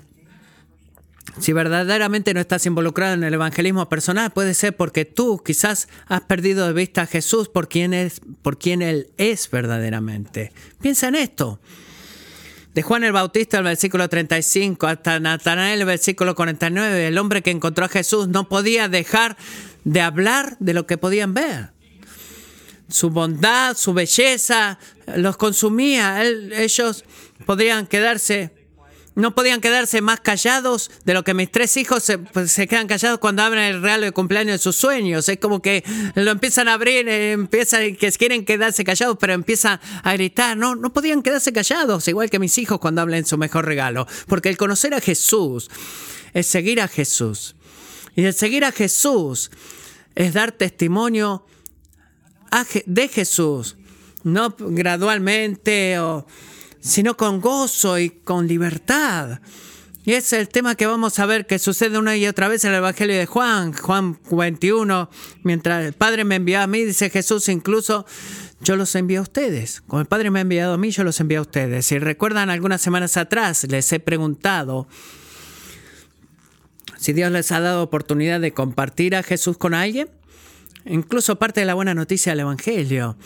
si 1.40 1.52
verdaderamente 1.52 2.34
no 2.34 2.40
estás 2.40 2.66
involucrado 2.66 3.14
en 3.14 3.24
el 3.24 3.34
evangelismo 3.34 3.88
personal, 3.88 4.32
puede 4.32 4.54
ser 4.54 4.76
porque 4.76 5.04
tú 5.04 5.42
quizás 5.44 5.88
has 6.06 6.20
perdido 6.22 6.66
de 6.66 6.72
vista 6.72 7.02
a 7.02 7.06
Jesús 7.06 7.48
por 7.48 7.68
quien, 7.68 7.92
es, 7.92 8.20
por 8.42 8.58
quien 8.58 8.82
Él 8.82 9.10
es 9.16 9.50
verdaderamente. 9.50 10.52
Piensa 10.80 11.08
en 11.08 11.16
esto. 11.16 11.60
De 12.74 12.82
Juan 12.82 13.04
el 13.04 13.12
Bautista, 13.12 13.58
el 13.58 13.64
versículo 13.64 14.08
35, 14.08 14.86
hasta 14.86 15.20
Natanael, 15.20 15.80
el 15.80 15.86
versículo 15.86 16.34
49, 16.34 17.06
el 17.06 17.18
hombre 17.18 17.42
que 17.42 17.52
encontró 17.52 17.84
a 17.84 17.88
Jesús 17.88 18.26
no 18.28 18.48
podía 18.48 18.88
dejar 18.88 19.36
de 19.84 20.00
hablar 20.00 20.56
de 20.60 20.74
lo 20.74 20.86
que 20.86 20.98
podían 20.98 21.34
ver. 21.34 21.72
Su 22.88 23.10
bondad, 23.10 23.76
su 23.76 23.94
belleza, 23.94 24.78
los 25.16 25.36
consumía. 25.36 26.22
ellos 26.24 27.04
podrían 27.46 27.86
quedarse 27.86 28.52
no 29.14 29.34
podían 29.34 29.60
quedarse 29.60 30.00
más 30.00 30.20
callados 30.20 30.90
de 31.04 31.14
lo 31.14 31.22
que 31.22 31.34
mis 31.34 31.50
tres 31.50 31.76
hijos 31.76 32.02
se, 32.02 32.18
pues, 32.18 32.54
quedan 32.68 32.86
callados 32.86 33.18
cuando 33.18 33.42
abren 33.42 33.64
el 33.64 33.82
regalo 33.82 34.06
de 34.06 34.12
cumpleaños 34.12 34.54
de 34.54 34.58
sus 34.58 34.76
sueños. 34.76 35.28
Es 35.28 35.38
como 35.38 35.62
que 35.62 35.84
lo 36.14 36.30
empiezan 36.30 36.68
a 36.68 36.74
abrir, 36.74 37.08
eh, 37.08 37.32
empiezan 37.32 37.94
que 37.96 38.10
quieren 38.12 38.44
quedarse 38.44 38.84
callados, 38.84 39.16
pero 39.20 39.32
empiezan 39.32 39.80
a 40.02 40.12
gritar. 40.14 40.56
No, 40.56 40.74
no 40.74 40.92
podían 40.92 41.22
quedarse 41.22 41.52
callados, 41.52 42.08
igual 42.08 42.30
que 42.30 42.38
mis 42.38 42.58
hijos 42.58 42.80
cuando 42.80 43.02
hablan 43.02 43.24
su 43.24 43.38
mejor 43.38 43.66
regalo. 43.66 44.06
Porque 44.26 44.48
el 44.48 44.56
conocer 44.56 44.94
a 44.94 45.00
Jesús 45.00 45.70
es 46.32 46.46
seguir 46.46 46.80
a 46.80 46.88
Jesús. 46.88 47.54
Y 48.16 48.24
el 48.24 48.34
seguir 48.34 48.64
a 48.64 48.72
Jesús 48.72 49.50
es 50.14 50.34
dar 50.34 50.52
testimonio 50.52 51.44
de 52.86 53.08
Jesús. 53.08 53.76
No 54.22 54.54
gradualmente 54.58 55.98
sino 56.84 57.16
con 57.16 57.40
gozo 57.40 57.98
y 57.98 58.10
con 58.10 58.46
libertad. 58.46 59.40
Y 60.04 60.12
es 60.12 60.34
el 60.34 60.50
tema 60.50 60.74
que 60.74 60.86
vamos 60.86 61.18
a 61.18 61.24
ver 61.24 61.46
que 61.46 61.58
sucede 61.58 61.96
una 61.96 62.14
y 62.14 62.26
otra 62.26 62.46
vez 62.46 62.62
en 62.64 62.72
el 62.72 62.76
Evangelio 62.76 63.16
de 63.16 63.24
Juan, 63.24 63.72
Juan 63.72 64.18
21, 64.30 65.08
mientras 65.44 65.82
el 65.82 65.94
Padre 65.94 66.24
me 66.24 66.34
envió 66.34 66.60
a 66.60 66.66
mí, 66.66 66.84
dice 66.84 67.08
Jesús, 67.08 67.48
incluso 67.48 68.04
yo 68.60 68.76
los 68.76 68.94
envío 68.96 69.20
a 69.20 69.22
ustedes. 69.22 69.82
Como 69.86 70.02
el 70.02 70.06
Padre 70.06 70.30
me 70.30 70.40
ha 70.40 70.42
enviado 70.42 70.74
a 70.74 70.76
mí, 70.76 70.90
yo 70.90 71.04
los 71.04 71.18
envío 71.20 71.38
a 71.38 71.42
ustedes. 71.42 71.86
Si 71.86 71.98
recuerdan 71.98 72.50
algunas 72.50 72.82
semanas 72.82 73.16
atrás, 73.16 73.64
les 73.64 73.90
he 73.94 73.98
preguntado 73.98 74.86
si 77.04 77.12
Dios 77.12 77.30
les 77.30 77.52
ha 77.52 77.60
dado 77.60 77.82
oportunidad 77.82 78.40
de 78.40 78.54
compartir 78.54 79.14
a 79.14 79.22
Jesús 79.22 79.58
con 79.58 79.74
alguien. 79.74 80.08
Incluso 80.86 81.36
parte 81.36 81.60
de 81.60 81.66
la 81.66 81.74
buena 81.74 81.92
noticia 81.92 82.32
del 82.32 82.40
Evangelio 82.40 83.18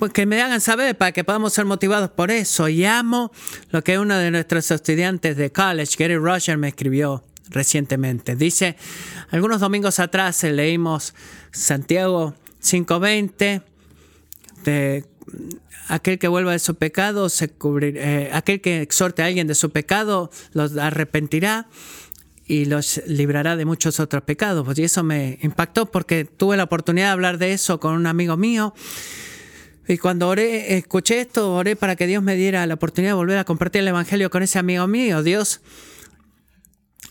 pues 0.00 0.12
que 0.12 0.26
me 0.26 0.42
hagan 0.42 0.60
saber 0.60 0.98
para 0.98 1.12
que 1.12 1.22
podamos 1.22 1.52
ser 1.52 1.64
motivados 1.64 2.10
por 2.10 2.32
eso. 2.32 2.68
Y 2.68 2.84
amo 2.84 3.30
lo 3.70 3.84
que 3.84 4.00
uno 4.00 4.18
de 4.18 4.32
nuestros 4.32 4.68
estudiantes 4.72 5.36
de 5.36 5.52
college, 5.52 5.94
Gary 5.96 6.16
Roger, 6.16 6.58
me 6.58 6.66
escribió 6.66 7.22
recientemente. 7.50 8.34
Dice, 8.34 8.74
algunos 9.30 9.60
domingos 9.60 10.00
atrás 10.00 10.42
leímos 10.42 11.14
Santiago 11.52 12.34
5.20, 12.60 13.62
de 14.64 15.04
aquel 15.86 16.18
que 16.18 16.26
vuelva 16.26 16.50
de 16.50 16.58
su 16.58 16.74
pecado, 16.74 17.28
se 17.28 17.52
eh, 17.80 18.30
aquel 18.32 18.60
que 18.60 18.82
exhorte 18.82 19.22
a 19.22 19.26
alguien 19.26 19.46
de 19.46 19.54
su 19.54 19.70
pecado, 19.70 20.32
los 20.52 20.76
arrepentirá 20.76 21.68
y 22.46 22.66
los 22.66 23.00
librará 23.06 23.56
de 23.56 23.64
muchos 23.64 24.00
otros 24.00 24.22
pecados. 24.22 24.78
Y 24.78 24.84
eso 24.84 25.02
me 25.02 25.38
impactó 25.42 25.86
porque 25.86 26.24
tuve 26.24 26.56
la 26.56 26.64
oportunidad 26.64 27.06
de 27.06 27.12
hablar 27.12 27.38
de 27.38 27.52
eso 27.52 27.80
con 27.80 27.94
un 27.94 28.06
amigo 28.06 28.36
mío. 28.36 28.74
Y 29.86 29.98
cuando 29.98 30.28
oré, 30.28 30.76
escuché 30.76 31.20
esto, 31.20 31.54
oré 31.54 31.76
para 31.76 31.96
que 31.96 32.06
Dios 32.06 32.22
me 32.22 32.36
diera 32.36 32.66
la 32.66 32.74
oportunidad 32.74 33.12
de 33.12 33.16
volver 33.16 33.38
a 33.38 33.44
compartir 33.44 33.82
el 33.82 33.88
Evangelio 33.88 34.30
con 34.30 34.42
ese 34.42 34.58
amigo 34.58 34.86
mío. 34.86 35.22
Dios 35.22 35.60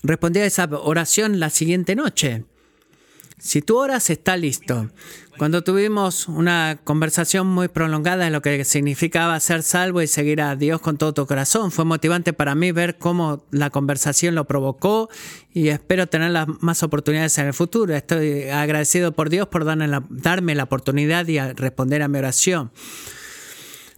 respondía 0.02 0.44
a 0.44 0.48
esa 0.48 0.66
oración 0.66 1.40
la 1.40 1.50
siguiente 1.50 1.96
noche. 1.96 2.46
Si 3.44 3.62
tú 3.62 3.78
oras, 3.78 4.10
está 4.10 4.38
listo. 4.38 4.90
Cuando 5.38 5.66
tuvimos 5.66 6.30
una 6.30 6.80
conversación 6.82 7.46
muy 7.46 7.68
prolongada 7.68 8.24
de 8.24 8.32
lo 8.32 8.42
que 8.42 8.64
significaba 8.64 9.38
ser 9.42 9.64
salvo 9.64 10.02
y 10.02 10.08
seguir 10.08 10.42
a 10.42 10.56
Dios 10.56 10.80
con 10.80 10.98
todo 10.98 11.14
tu 11.14 11.28
corazón, 11.28 11.70
fue 11.70 11.84
motivante 11.84 12.32
para 12.32 12.56
mí 12.56 12.72
ver 12.72 12.98
cómo 12.98 13.44
la 13.52 13.70
conversación 13.70 14.34
lo 14.34 14.46
provocó 14.48 15.10
y 15.52 15.68
espero 15.68 16.08
tener 16.08 16.32
las 16.32 16.48
más 16.62 16.84
oportunidades 16.84 17.38
en 17.38 17.48
el 17.48 17.54
futuro. 17.54 17.94
Estoy 17.94 18.44
agradecido 18.44 19.12
por 19.12 19.30
Dios 19.30 19.50
por 19.50 19.66
darme 19.66 19.90
la, 19.90 20.06
darme 20.10 20.56
la 20.56 20.64
oportunidad 20.64 21.28
y 21.28 21.38
responder 21.38 22.02
a 22.02 22.08
mi 22.08 22.20
oración. 22.20 22.72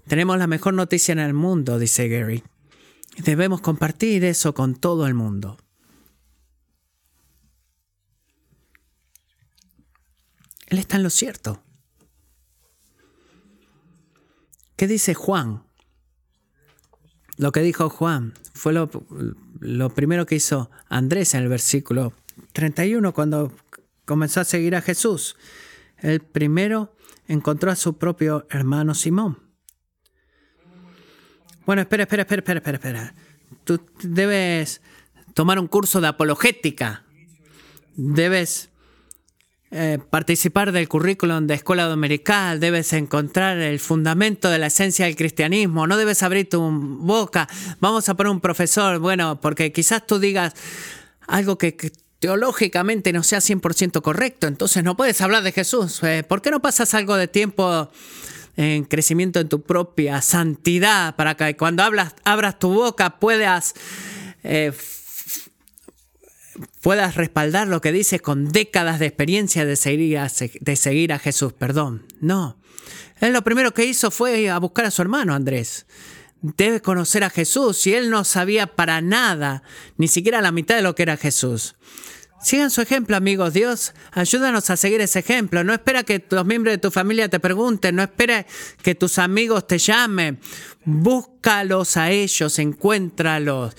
Tenemos 0.07 0.39
la 0.39 0.47
mejor 0.47 0.73
noticia 0.73 1.11
en 1.11 1.19
el 1.19 1.35
mundo, 1.35 1.77
dice 1.77 2.07
Gary. 2.07 2.43
Debemos 3.23 3.61
compartir 3.61 4.25
eso 4.25 4.55
con 4.55 4.73
todo 4.73 5.05
el 5.05 5.13
mundo. 5.13 5.57
Él 10.67 10.79
está 10.79 10.97
en 10.97 11.03
lo 11.03 11.09
cierto. 11.09 11.63
¿Qué 14.75 14.87
dice 14.87 15.13
Juan? 15.13 15.63
Lo 17.37 17.51
que 17.51 17.61
dijo 17.61 17.89
Juan 17.89 18.33
fue 18.53 18.73
lo, 18.73 18.89
primero 19.93 20.25
que 20.25 20.35
hizo 20.35 20.69
Andrés 20.89 21.33
en 21.33 21.43
el 21.43 21.49
versículo 21.49 22.13
31 22.53 23.13
cuando 23.13 23.51
comenzó 24.05 24.41
a 24.41 24.45
seguir 24.45 24.75
a 24.75 24.81
Jesús. 24.81 25.35
El 25.97 26.21
primero 26.21 26.95
encontró 27.27 27.71
a 27.71 27.75
su 27.75 27.97
propio 27.97 28.47
hermano 28.49 28.93
Simón. 28.95 29.39
Bueno, 31.65 31.81
espera, 31.81 32.03
espera, 32.03 32.23
espera, 32.23 32.39
espera, 32.41 32.59
espera, 32.59 32.77
espera. 32.77 33.15
Tú 33.63 33.81
debes 34.03 34.81
tomar 35.33 35.59
un 35.59 35.67
curso 35.67 35.99
de 35.99 36.07
apologética. 36.07 37.03
Debes 37.95 38.69
eh, 39.71 39.97
participar 40.09 40.71
del 40.71 40.87
currículum 40.87 41.47
de 41.47 41.55
escuela 41.55 41.85
dominical, 41.85 42.59
debes 42.59 42.93
encontrar 42.93 43.57
el 43.57 43.79
fundamento 43.79 44.49
de 44.49 44.59
la 44.59 44.67
esencia 44.67 45.05
del 45.05 45.15
cristianismo, 45.15 45.87
no 45.87 45.97
debes 45.97 46.23
abrir 46.23 46.49
tu 46.49 46.61
boca, 46.61 47.49
vamos 47.79 48.07
a 48.07 48.13
poner 48.13 48.31
un 48.31 48.39
profesor, 48.39 48.99
bueno, 48.99 49.41
porque 49.41 49.71
quizás 49.71 50.05
tú 50.05 50.19
digas 50.19 50.53
algo 51.27 51.57
que, 51.57 51.75
teológicamente 52.19 53.11
no 53.11 53.23
sea 53.23 53.39
100% 53.39 54.01
correcto, 54.01 54.47
entonces 54.47 54.83
no 54.83 54.95
puedes 54.95 55.19
hablar 55.21 55.43
de 55.43 55.51
Jesús. 55.51 56.01
Eh, 56.03 56.23
¿Por 56.27 56.41
qué 56.41 56.51
no 56.51 56.61
pasas 56.61 56.93
algo 56.93 57.17
de 57.17 57.27
tiempo 57.27 57.89
en 58.57 58.85
crecimiento 58.85 59.39
en 59.39 59.49
tu 59.49 59.61
propia 59.61 60.21
santidad 60.21 61.15
para 61.15 61.35
que 61.35 61.57
cuando 61.57 61.83
hablas, 61.83 62.15
abras 62.23 62.59
tu 62.59 62.73
boca 62.73 63.19
puedas... 63.19 63.73
Eh, 64.43 64.71
puedas 66.81 67.15
respaldar 67.15 67.67
lo 67.67 67.81
que 67.81 67.91
dices 67.91 68.21
con 68.21 68.51
décadas 68.51 68.99
de 68.99 69.07
experiencia 69.07 69.65
de 69.65 69.75
seguir 69.75 70.17
a, 70.17 70.29
de 70.59 70.75
seguir 70.75 71.13
a 71.13 71.19
Jesús. 71.19 71.53
Perdón, 71.53 72.05
no. 72.19 72.57
Él 73.19 73.33
lo 73.33 73.43
primero 73.43 73.73
que 73.73 73.85
hizo 73.85 74.11
fue 74.11 74.49
a 74.49 74.57
buscar 74.59 74.85
a 74.85 74.91
su 74.91 75.01
hermano 75.01 75.33
Andrés. 75.33 75.85
Debe 76.41 76.81
conocer 76.81 77.23
a 77.23 77.29
Jesús 77.29 77.87
y 77.87 77.93
él 77.93 78.09
no 78.09 78.23
sabía 78.23 78.67
para 78.67 79.01
nada, 79.01 79.63
ni 79.97 80.07
siquiera 80.07 80.41
la 80.41 80.51
mitad 80.51 80.75
de 80.75 80.81
lo 80.81 80.93
que 80.93 81.03
era 81.03 81.17
Jesús. 81.17 81.75
Sigan 82.45 82.69
su 82.69 82.81
ejemplo, 82.81 83.15
amigos. 83.15 83.53
Dios, 83.53 83.93
ayúdanos 84.11 84.69
a 84.69 84.77
seguir 84.77 85.01
ese 85.01 85.19
ejemplo. 85.19 85.63
No 85.63 85.73
espera 85.73 86.03
que 86.03 86.23
los 86.29 86.45
miembros 86.45 86.73
de 86.73 86.77
tu 86.77 86.91
familia 86.91 87.27
te 87.27 87.39
pregunten, 87.39 87.95
no 87.95 88.03
espera 88.03 88.45
que 88.83 88.93
tus 88.93 89.17
amigos 89.17 89.65
te 89.65 89.79
llamen. 89.79 90.39
Búscalos 90.83 91.97
a 91.97 92.11
ellos, 92.11 92.59
encuéntralos. 92.59 93.75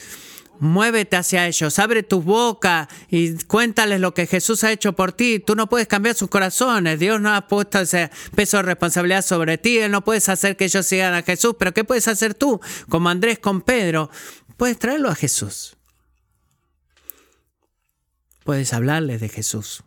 Muévete 0.58 1.16
hacia 1.16 1.46
ellos, 1.46 1.78
abre 1.78 2.02
tu 2.02 2.22
boca 2.22 2.88
y 3.10 3.34
cuéntales 3.44 4.00
lo 4.00 4.14
que 4.14 4.26
Jesús 4.26 4.64
ha 4.64 4.72
hecho 4.72 4.94
por 4.94 5.12
ti. 5.12 5.38
Tú 5.38 5.54
no 5.54 5.68
puedes 5.68 5.86
cambiar 5.86 6.14
sus 6.14 6.28
corazones. 6.28 6.98
Dios 6.98 7.20
no 7.20 7.34
ha 7.34 7.46
puesto 7.46 7.80
ese 7.80 8.10
peso 8.34 8.58
de 8.58 8.62
responsabilidad 8.64 9.22
sobre 9.22 9.58
ti. 9.58 9.78
Él 9.78 9.90
no 9.90 10.02
puedes 10.02 10.28
hacer 10.28 10.56
que 10.56 10.64
ellos 10.64 10.86
sigan 10.86 11.14
a 11.14 11.22
Jesús. 11.22 11.56
Pero 11.58 11.72
¿qué 11.74 11.84
puedes 11.84 12.08
hacer 12.08 12.34
tú? 12.34 12.60
Como 12.88 13.08
Andrés 13.08 13.38
con 13.38 13.60
Pedro. 13.62 14.10
Puedes 14.56 14.78
traerlo 14.78 15.10
a 15.10 15.14
Jesús. 15.14 15.76
Puedes 18.44 18.72
hablarles 18.72 19.20
de 19.20 19.28
Jesús. 19.28 19.82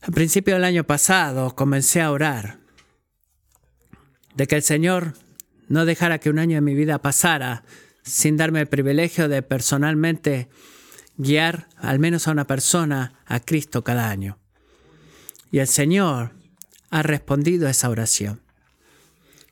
Al 0.00 0.12
principio 0.12 0.54
del 0.54 0.64
año 0.64 0.84
pasado 0.84 1.56
comencé 1.56 2.00
a 2.00 2.12
orar 2.12 2.58
de 4.34 4.46
que 4.46 4.54
el 4.54 4.62
Señor 4.62 5.14
no 5.68 5.84
dejara 5.84 6.18
que 6.18 6.30
un 6.30 6.38
año 6.38 6.54
de 6.56 6.60
mi 6.60 6.74
vida 6.74 6.98
pasara 6.98 7.64
sin 8.06 8.36
darme 8.36 8.60
el 8.60 8.68
privilegio 8.68 9.28
de 9.28 9.42
personalmente 9.42 10.48
guiar 11.16 11.68
al 11.76 11.98
menos 11.98 12.28
a 12.28 12.30
una 12.30 12.46
persona 12.46 13.20
a 13.26 13.40
Cristo 13.40 13.82
cada 13.82 14.08
año. 14.08 14.38
Y 15.50 15.58
el 15.58 15.66
Señor 15.66 16.32
ha 16.90 17.02
respondido 17.02 17.66
a 17.66 17.70
esa 17.70 17.90
oración. 17.90 18.40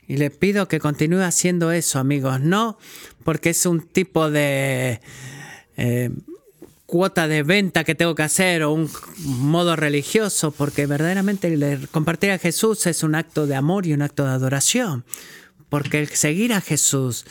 Y 0.06 0.18
le 0.18 0.30
pido 0.30 0.68
que 0.68 0.80
continúe 0.80 1.22
haciendo 1.22 1.72
eso, 1.72 1.98
amigos, 1.98 2.40
no 2.40 2.78
porque 3.24 3.50
es 3.50 3.66
un 3.66 3.80
tipo 3.80 4.30
de 4.30 5.00
eh, 5.76 6.10
cuota 6.86 7.26
de 7.26 7.42
venta 7.42 7.84
que 7.84 7.94
tengo 7.94 8.14
que 8.14 8.22
hacer 8.22 8.62
o 8.62 8.72
un 8.72 8.90
modo 9.16 9.76
religioso, 9.76 10.50
porque 10.52 10.86
verdaderamente 10.86 11.78
compartir 11.90 12.30
a 12.30 12.38
Jesús 12.38 12.86
es 12.86 13.02
un 13.02 13.14
acto 13.14 13.46
de 13.46 13.56
amor 13.56 13.86
y 13.86 13.94
un 13.94 14.02
acto 14.02 14.24
de 14.24 14.30
adoración. 14.30 15.04
Porque 15.70 15.98
el 15.98 16.08
seguir 16.08 16.52
a 16.52 16.60
Jesús 16.60 17.24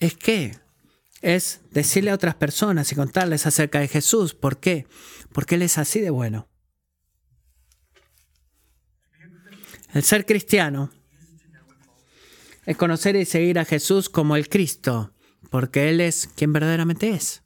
es 0.00 0.16
que 0.16 0.58
es 1.22 1.60
decirle 1.70 2.10
a 2.10 2.14
otras 2.14 2.34
personas 2.34 2.92
y 2.92 2.94
contarles 2.94 3.46
acerca 3.46 3.80
de 3.80 3.88
Jesús. 3.88 4.34
¿Por 4.34 4.60
qué? 4.60 4.86
Porque 5.32 5.56
Él 5.56 5.62
es 5.62 5.78
así 5.78 6.00
de 6.00 6.10
bueno. 6.10 6.48
El 9.92 10.02
ser 10.02 10.26
cristiano 10.26 10.90
es 12.66 12.76
conocer 12.76 13.16
y 13.16 13.24
seguir 13.24 13.58
a 13.58 13.64
Jesús 13.64 14.08
como 14.08 14.36
el 14.36 14.48
Cristo, 14.48 15.12
porque 15.50 15.88
Él 15.88 16.00
es 16.00 16.28
quien 16.36 16.52
verdaderamente 16.52 17.10
es. 17.10 17.42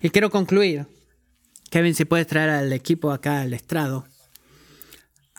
Y 0.00 0.10
quiero 0.10 0.30
concluir, 0.30 0.86
Kevin, 1.70 1.94
si 1.94 2.04
puedes 2.04 2.26
traer 2.26 2.50
al 2.50 2.72
equipo 2.72 3.12
acá 3.12 3.40
al 3.40 3.52
estrado, 3.52 4.06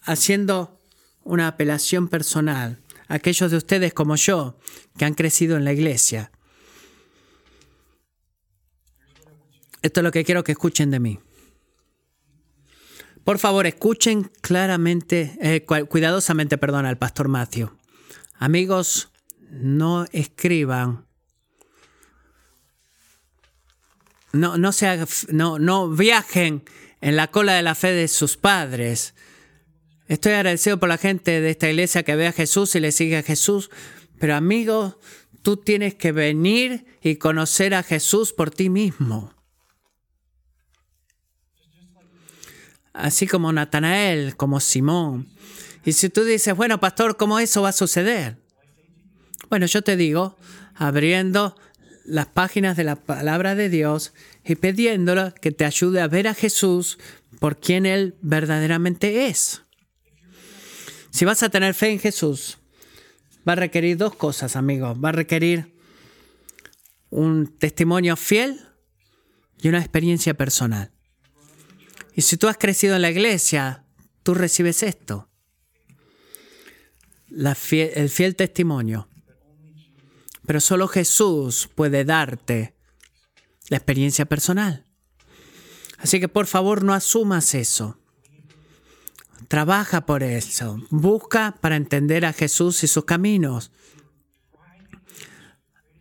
haciendo 0.04 0.80
una 1.24 1.48
apelación 1.48 2.08
personal 2.08 2.80
aquellos 3.10 3.52
de 3.52 3.58
ustedes 3.58 3.94
como 3.94 4.16
yo 4.16 4.58
que 4.98 5.04
han 5.04 5.16
crecido 5.16 5.58
en 5.58 5.66
la 5.66 5.74
iglesia. 5.74 6.32
Esto 9.82 10.00
es 10.00 10.04
lo 10.04 10.12
que 10.12 10.24
quiero 10.24 10.44
que 10.44 10.54
escuchen 10.54 10.92
de 10.92 11.00
mí. 11.00 11.20
Por 13.24 13.38
favor, 13.38 13.68
escuchen 13.68 14.32
claramente, 14.42 15.38
eh, 15.42 15.66
cuidadosamente, 15.66 16.58
perdón, 16.58 16.86
al 16.86 16.98
pastor 16.98 17.28
Matthew. 17.28 17.70
Amigos, 18.36 19.12
no 19.50 20.06
escriban, 20.12 21.06
no, 24.32 24.58
no, 24.58 24.72
no, 25.30 25.60
no 25.60 25.90
viajen 25.90 26.64
en 27.02 27.16
la 27.16 27.28
cola 27.32 27.54
de 27.54 27.64
la 27.64 27.76
fe 27.76 27.92
de 27.92 28.08
sus 28.08 28.38
padres. 28.38 29.16
Estoy 30.10 30.34
agradecido 30.34 30.80
por 30.80 30.90
la 30.90 30.98
gente 30.98 31.40
de 31.40 31.52
esta 31.52 31.70
iglesia 31.70 32.02
que 32.02 32.16
ve 32.16 32.26
a 32.26 32.32
Jesús 32.32 32.74
y 32.74 32.80
le 32.80 32.92
sigue 32.92 33.18
a 33.18 33.24
Jesús, 33.24 33.70
pero 34.18 34.34
amigo, 34.34 35.00
tú 35.44 35.58
tienes 35.58 35.94
que 35.94 36.12
venir 36.12 36.84
y 37.04 37.18
conocer 37.18 37.76
a 37.76 37.84
Jesús 37.84 38.34
por 38.34 38.50
ti 38.50 38.70
mismo. 38.70 39.36
Así 42.92 43.28
como 43.28 43.54
Natanael, 43.54 44.36
como 44.36 44.60
Simón. 44.60 45.30
Y 45.86 45.94
si 45.94 46.10
tú 46.10 46.24
dices, 46.24 46.56
bueno, 46.56 46.80
pastor, 46.80 47.16
¿cómo 47.16 47.38
eso 47.38 47.62
va 47.62 47.70
a 47.70 47.74
suceder? 47.74 48.38
Bueno, 49.48 49.68
yo 49.68 49.84
te 49.84 49.96
digo, 49.96 50.38
abriendo 50.74 51.56
las 52.04 52.26
páginas 52.26 52.76
de 52.76 52.84
la 52.84 52.96
palabra 52.96 53.54
de 53.54 53.70
Dios 53.70 54.14
y 54.44 54.56
pidiéndole 54.56 55.34
que 55.40 55.52
te 55.52 55.66
ayude 55.66 56.02
a 56.02 56.08
ver 56.08 56.28
a 56.28 56.34
Jesús 56.34 56.98
por 57.40 57.60
quien 57.60 57.86
Él 57.86 58.16
verdaderamente 58.22 59.28
es. 59.28 59.69
Si 61.12 61.26
vas 61.26 61.44
a 61.44 61.50
tener 61.50 61.74
fe 61.74 61.90
en 61.90 62.00
Jesús, 62.00 62.58
va 63.48 63.54
a 63.54 63.58
requerir 63.58 63.98
dos 63.98 64.16
cosas, 64.16 64.56
amigos. 64.56 64.98
Va 65.04 65.10
a 65.10 65.14
requerir 65.14 65.76
un 67.10 67.48
testimonio 67.58 68.16
fiel 68.16 68.60
y 69.62 69.70
una 69.70 69.80
experiencia 69.80 70.34
personal. 70.34 70.92
Y 72.16 72.22
si 72.22 72.38
tú 72.38 72.48
has 72.48 72.58
crecido 72.58 72.96
en 72.96 73.02
la 73.02 73.12
iglesia, 73.12 73.86
tú 74.24 74.34
recibes 74.34 74.84
esto. 74.84 75.30
el 77.32 78.10
fiel 78.10 78.36
testimonio. 78.36 79.08
Pero 80.46 80.62
solo 80.62 80.88
Jesús 80.88 81.70
puede 81.74 82.06
darte 82.06 82.76
la 83.70 83.78
experiencia 83.78 84.26
personal. 84.26 84.86
Así 86.00 86.20
que 86.20 86.28
por 86.28 86.48
favor 86.48 86.84
no 86.84 86.94
asumas 86.94 87.54
eso. 87.54 87.99
Trabaja 89.48 90.06
por 90.06 90.24
eso. 90.24 90.78
Busca 90.90 91.56
para 91.60 91.76
entender 91.76 92.26
a 92.26 92.34
Jesús 92.34 92.84
y 92.84 92.88
sus 92.88 93.06
caminos. 93.06 93.72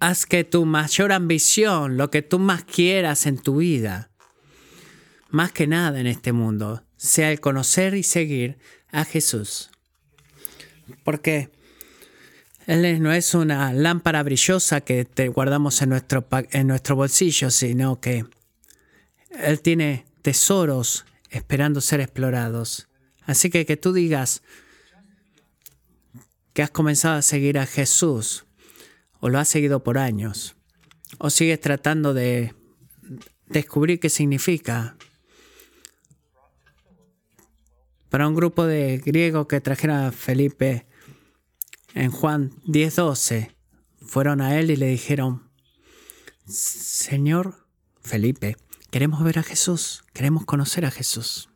Haz 0.00 0.26
que 0.26 0.44
tu 0.44 0.64
mayor 0.64 1.12
ambición, 1.12 1.96
lo 1.96 2.10
que 2.10 2.22
tú 2.22 2.38
más 2.38 2.64
quieras 2.64 3.26
en 3.26 3.38
tu 3.38 3.56
vida, 3.56 4.10
más 5.30 5.50
que 5.52 5.66
nada 5.66 5.98
en 5.98 6.06
este 6.06 6.32
mundo, 6.32 6.84
sea 6.96 7.32
el 7.32 7.40
conocer 7.40 7.94
y 7.94 8.04
seguir 8.04 8.58
a 8.92 9.04
Jesús. 9.04 9.70
Porque 11.04 11.50
Él 12.66 13.02
no 13.02 13.12
es 13.12 13.34
una 13.34 13.72
lámpara 13.72 14.22
brillosa 14.22 14.80
que 14.80 15.04
te 15.04 15.28
guardamos 15.28 15.82
en 15.82 15.88
nuestro, 15.90 16.26
en 16.52 16.66
nuestro 16.68 16.94
bolsillo, 16.94 17.50
sino 17.50 18.00
que 18.00 18.24
Él 19.30 19.60
tiene 19.60 20.06
tesoros 20.22 21.06
esperando 21.30 21.80
ser 21.80 22.00
explorados. 22.00 22.87
Así 23.28 23.50
que 23.50 23.66
que 23.66 23.76
tú 23.76 23.92
digas 23.92 24.42
que 26.54 26.62
has 26.62 26.70
comenzado 26.70 27.16
a 27.16 27.22
seguir 27.22 27.58
a 27.58 27.66
Jesús 27.66 28.46
o 29.20 29.28
lo 29.28 29.38
has 29.38 29.48
seguido 29.48 29.84
por 29.84 29.98
años 29.98 30.56
o 31.18 31.28
sigues 31.28 31.60
tratando 31.60 32.14
de 32.14 32.54
descubrir 33.48 34.00
qué 34.00 34.08
significa. 34.08 34.96
Para 38.08 38.26
un 38.26 38.34
grupo 38.34 38.64
de 38.64 38.96
griegos 38.96 39.46
que 39.46 39.60
trajeron 39.60 39.96
a 39.96 40.10
Felipe 40.10 40.86
en 41.92 42.10
Juan 42.10 42.50
10:12, 42.64 43.54
fueron 44.00 44.40
a 44.40 44.58
él 44.58 44.70
y 44.70 44.76
le 44.76 44.86
dijeron, 44.86 45.50
Señor 46.46 47.66
Felipe, 48.00 48.56
queremos 48.90 49.22
ver 49.22 49.38
a 49.38 49.42
Jesús, 49.42 50.02
queremos 50.14 50.46
conocer 50.46 50.86
a 50.86 50.90
Jesús. 50.90 51.50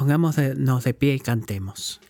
Pongámonos 0.00 0.84
de 0.84 0.94
pie 0.94 1.16
y 1.16 1.20
cantemos. 1.20 2.00